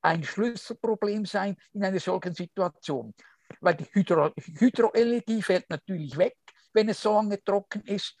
ein 0.00 0.24
Schlüsselproblem 0.24 1.26
sein 1.26 1.56
in 1.74 1.84
einer 1.84 2.00
solchen 2.00 2.32
Situation. 2.32 3.12
Weil 3.60 3.74
die 3.74 3.88
Hydro 3.92 4.30
Hydroenergie 4.58 5.42
fällt 5.42 5.68
natürlich 5.68 6.16
weg, 6.16 6.38
wenn 6.72 6.88
es 6.88 7.02
so 7.02 7.12
lange 7.12 7.44
trocken 7.44 7.82
ist. 7.82 8.16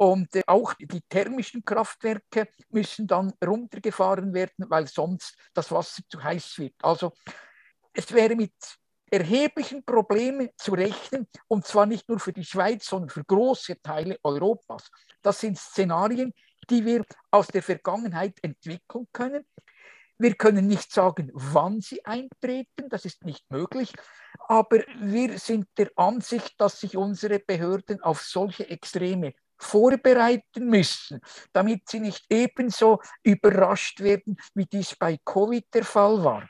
Und 0.00 0.34
äh, 0.34 0.42
auch 0.46 0.72
die 0.80 1.02
thermischen 1.10 1.62
Kraftwerke 1.62 2.48
müssen 2.70 3.06
dann 3.06 3.34
runtergefahren 3.44 4.32
werden, 4.32 4.64
weil 4.70 4.86
sonst 4.86 5.36
das 5.52 5.70
Wasser 5.70 6.02
zu 6.08 6.24
heiß 6.24 6.58
wird. 6.58 6.72
Also 6.80 7.12
es 7.92 8.10
wäre 8.10 8.34
mit 8.34 8.54
erheblichen 9.10 9.84
Problemen 9.84 10.48
zu 10.56 10.72
rechnen, 10.72 11.28
und 11.48 11.66
zwar 11.66 11.84
nicht 11.84 12.08
nur 12.08 12.18
für 12.18 12.32
die 12.32 12.46
Schweiz, 12.46 12.86
sondern 12.86 13.10
für 13.10 13.24
große 13.24 13.82
Teile 13.82 14.16
Europas. 14.22 14.90
Das 15.20 15.38
sind 15.38 15.58
Szenarien, 15.58 16.32
die 16.70 16.86
wir 16.86 17.04
aus 17.30 17.48
der 17.48 17.62
Vergangenheit 17.62 18.38
entwickeln 18.40 19.06
können. 19.12 19.44
Wir 20.16 20.34
können 20.34 20.66
nicht 20.66 20.90
sagen, 20.92 21.30
wann 21.34 21.82
sie 21.82 22.06
eintreten, 22.06 22.88
das 22.88 23.04
ist 23.04 23.26
nicht 23.26 23.50
möglich, 23.50 23.92
aber 24.48 24.78
wir 24.98 25.38
sind 25.38 25.66
der 25.76 25.90
Ansicht, 25.96 26.58
dass 26.58 26.80
sich 26.80 26.96
unsere 26.96 27.38
Behörden 27.38 28.00
auf 28.00 28.22
solche 28.22 28.66
Extreme 28.70 29.34
vorbereiten 29.60 30.66
müssen, 30.66 31.20
damit 31.52 31.88
sie 31.88 32.00
nicht 32.00 32.24
ebenso 32.30 33.00
überrascht 33.22 34.00
werden, 34.00 34.36
wie 34.54 34.66
dies 34.66 34.96
bei 34.96 35.18
Covid 35.24 35.64
der 35.74 35.84
Fall 35.84 36.24
war. 36.24 36.48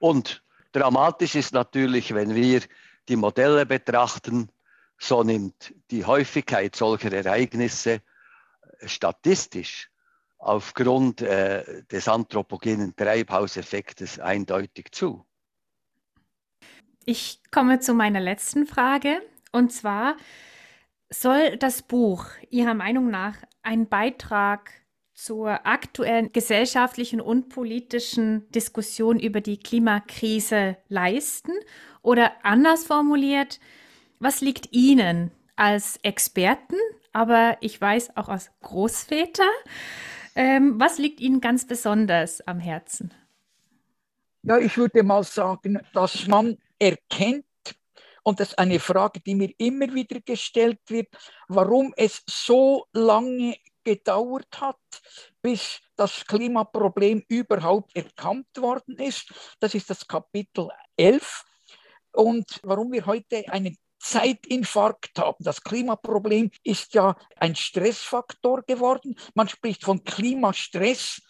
Und 0.00 0.42
dramatisch 0.72 1.34
ist 1.34 1.52
natürlich, 1.52 2.14
wenn 2.14 2.34
wir 2.34 2.62
die 3.08 3.16
Modelle 3.16 3.66
betrachten, 3.66 4.50
so 4.98 5.22
nimmt 5.22 5.74
die 5.90 6.04
Häufigkeit 6.04 6.74
solcher 6.74 7.12
Ereignisse 7.12 8.00
statistisch 8.84 9.90
aufgrund 10.38 11.22
äh, 11.22 11.84
des 11.84 12.08
anthropogenen 12.08 12.94
Treibhauseffektes 12.96 14.18
eindeutig 14.18 14.92
zu. 14.92 15.26
Ich 17.06 17.40
komme 17.50 17.80
zu 17.80 17.94
meiner 17.94 18.20
letzten 18.20 18.66
Frage 18.66 19.22
und 19.52 19.72
zwar, 19.72 20.16
soll 21.10 21.56
das 21.56 21.82
Buch 21.82 22.26
Ihrer 22.50 22.74
Meinung 22.74 23.10
nach 23.10 23.36
einen 23.62 23.88
Beitrag 23.88 24.70
zur 25.14 25.66
aktuellen 25.66 26.32
gesellschaftlichen 26.32 27.20
und 27.20 27.48
politischen 27.48 28.50
Diskussion 28.50 29.18
über 29.20 29.40
die 29.40 29.58
Klimakrise 29.58 30.76
leisten? 30.88 31.52
Oder 32.02 32.32
anders 32.42 32.84
formuliert, 32.84 33.60
was 34.18 34.40
liegt 34.40 34.72
Ihnen 34.72 35.30
als 35.56 35.98
Experten, 36.02 36.76
aber 37.12 37.56
ich 37.60 37.80
weiß 37.80 38.16
auch 38.16 38.28
als 38.28 38.50
Großväter, 38.60 39.48
ähm, 40.34 40.80
was 40.80 40.98
liegt 40.98 41.20
Ihnen 41.20 41.40
ganz 41.40 41.66
besonders 41.66 42.40
am 42.46 42.58
Herzen? 42.58 43.12
Ja, 44.42 44.58
ich 44.58 44.76
würde 44.76 45.02
mal 45.02 45.24
sagen, 45.24 45.78
dass 45.94 46.26
man 46.26 46.58
erkennt, 46.78 47.44
und 48.24 48.40
das 48.40 48.48
ist 48.48 48.58
eine 48.58 48.80
Frage, 48.80 49.20
die 49.20 49.34
mir 49.34 49.52
immer 49.58 49.92
wieder 49.94 50.20
gestellt 50.20 50.80
wird, 50.88 51.08
warum 51.48 51.92
es 51.96 52.22
so 52.26 52.86
lange 52.92 53.56
gedauert 53.84 54.48
hat, 54.60 54.80
bis 55.42 55.80
das 55.94 56.24
Klimaproblem 56.26 57.22
überhaupt 57.28 57.94
erkannt 57.94 58.48
worden 58.56 58.96
ist. 58.96 59.32
Das 59.60 59.74
ist 59.74 59.90
das 59.90 60.08
Kapitel 60.08 60.68
11. 60.96 61.44
Und 62.12 62.60
warum 62.62 62.92
wir 62.92 63.04
heute 63.04 63.44
einen 63.48 63.76
Zeitinfarkt 64.04 65.18
haben. 65.18 65.42
Das 65.42 65.62
Klimaproblem 65.62 66.50
ist 66.62 66.92
ja 66.92 67.16
ein 67.36 67.56
Stressfaktor 67.56 68.62
geworden. 68.62 69.16
Man 69.34 69.48
spricht 69.48 69.84
von 69.84 70.04
Klimastress 70.04 71.22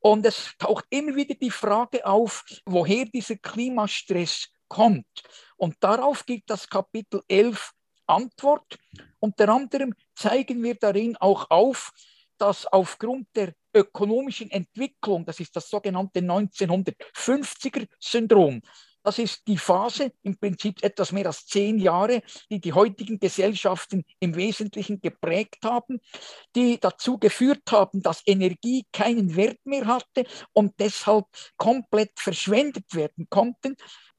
und 0.00 0.24
es 0.24 0.52
taucht 0.58 0.86
immer 0.88 1.14
wieder 1.14 1.34
die 1.34 1.50
Frage 1.50 2.06
auf, 2.06 2.44
woher 2.64 3.04
dieser 3.04 3.36
Klimastress 3.36 4.48
kommt. 4.72 5.22
Und 5.56 5.76
darauf 5.80 6.24
gibt 6.24 6.48
das 6.48 6.66
Kapitel 6.66 7.20
11 7.28 7.72
Antwort. 8.06 8.78
Unter 9.20 9.50
anderem 9.50 9.94
zeigen 10.14 10.62
wir 10.62 10.76
darin 10.76 11.18
auch 11.18 11.50
auf, 11.50 11.92
dass 12.38 12.64
aufgrund 12.66 13.28
der 13.36 13.52
ökonomischen 13.74 14.50
Entwicklung, 14.50 15.26
das 15.26 15.40
ist 15.40 15.54
das 15.54 15.68
sogenannte 15.68 16.20
1950er-Syndrom, 16.20 18.62
das 19.04 19.18
ist 19.18 19.46
die 19.48 19.58
Phase, 19.58 20.12
im 20.22 20.38
Prinzip 20.38 20.82
etwas 20.82 21.12
mehr 21.12 21.26
als 21.26 21.46
zehn 21.46 21.78
Jahre, 21.78 22.22
die 22.50 22.60
die 22.60 22.72
heutigen 22.72 23.18
Gesellschaften 23.18 24.04
im 24.20 24.36
Wesentlichen 24.36 25.00
geprägt 25.00 25.64
haben, 25.64 26.00
die 26.54 26.78
dazu 26.78 27.18
geführt 27.18 27.62
haben, 27.70 28.02
dass 28.02 28.22
Energie 28.26 28.84
keinen 28.92 29.34
Wert 29.34 29.58
mehr 29.64 29.86
hatte 29.86 30.24
und 30.52 30.78
deshalb 30.78 31.26
komplett 31.56 32.12
verschwendet 32.16 32.94
werden 32.94 33.26
konnten. 33.28 33.76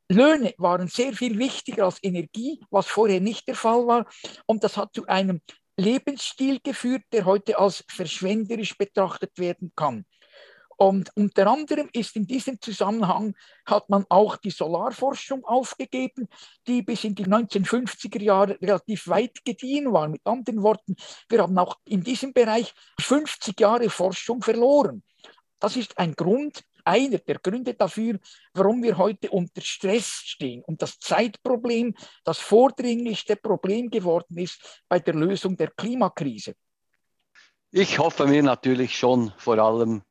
Löhne 0.09 0.53
waren 0.57 0.87
sehr 0.87 1.13
viel 1.13 1.37
wichtiger 1.39 1.85
als 1.85 1.99
Energie, 2.03 2.59
was 2.69 2.87
vorher 2.87 3.21
nicht 3.21 3.47
der 3.47 3.55
Fall 3.55 3.87
war. 3.87 4.05
Und 4.45 4.63
das 4.63 4.77
hat 4.77 4.93
zu 4.93 5.07
einem 5.07 5.41
Lebensstil 5.77 6.59
geführt, 6.61 7.03
der 7.11 7.25
heute 7.25 7.57
als 7.57 7.83
verschwenderisch 7.87 8.77
betrachtet 8.77 9.37
werden 9.37 9.71
kann. 9.75 10.05
Und 10.77 11.11
unter 11.15 11.47
anderem 11.47 11.89
ist 11.93 12.15
in 12.15 12.27
diesem 12.27 12.59
Zusammenhang, 12.59 13.35
hat 13.65 13.89
man 13.89 14.05
auch 14.09 14.37
die 14.37 14.49
Solarforschung 14.49 15.45
aufgegeben, 15.45 16.27
die 16.67 16.81
bis 16.81 17.03
in 17.03 17.15
die 17.15 17.25
1950er 17.25 18.21
Jahre 18.21 18.57
relativ 18.61 19.07
weit 19.07 19.45
gediehen 19.45 19.93
war. 19.93 20.07
Mit 20.07 20.21
anderen 20.25 20.63
Worten, 20.63 20.95
wir 21.29 21.41
haben 21.41 21.57
auch 21.57 21.77
in 21.85 22.03
diesem 22.03 22.33
Bereich 22.33 22.73
50 22.99 23.59
Jahre 23.59 23.89
Forschung 23.89 24.41
verloren. 24.41 25.03
Das 25.59 25.77
ist 25.77 25.97
ein 25.97 26.13
Grund, 26.13 26.63
einer 26.83 27.17
der 27.17 27.39
Gründe 27.39 27.73
dafür, 27.73 28.19
warum 28.53 28.83
wir 28.83 28.97
heute 28.97 29.29
unter 29.29 29.61
Stress 29.61 30.07
stehen 30.07 30.63
und 30.65 30.81
das 30.81 30.99
Zeitproblem 30.99 31.95
das 32.23 32.39
vordringlichste 32.39 33.35
Problem 33.35 33.89
geworden 33.89 34.37
ist 34.37 34.83
bei 34.87 34.99
der 34.99 35.13
Lösung 35.13 35.55
der 35.57 35.71
Klimakrise. 35.71 36.55
Ich 37.71 37.97
hoffe 37.97 38.27
mir 38.27 38.43
natürlich 38.43 38.97
schon 38.97 39.33
vor 39.37 39.57
allem, 39.57 40.03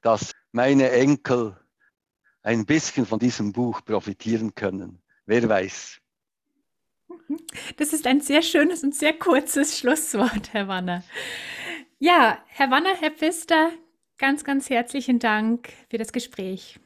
dass 0.00 0.32
meine 0.52 0.90
Enkel 0.90 1.56
ein 2.42 2.64
bisschen 2.64 3.04
von 3.04 3.18
diesem 3.18 3.52
Buch 3.52 3.84
profitieren 3.84 4.54
können. 4.54 5.02
Wer 5.26 5.48
weiß. 5.48 6.00
Das 7.76 7.92
ist 7.92 8.06
ein 8.06 8.20
sehr 8.20 8.42
schönes 8.42 8.82
und 8.82 8.94
sehr 8.94 9.12
kurzes 9.18 9.78
Schlusswort, 9.78 10.52
Herr 10.52 10.68
Wanner. 10.68 11.04
Ja, 11.98 12.38
Herr 12.46 12.70
Wanner, 12.70 12.94
Herr 12.98 13.10
Pfister, 13.10 13.72
ganz, 14.20 14.44
ganz 14.44 14.68
herzlichen 14.68 15.18
Dank 15.18 15.70
für 15.88 15.98
das 15.98 16.12
Gespräch. 16.12 16.78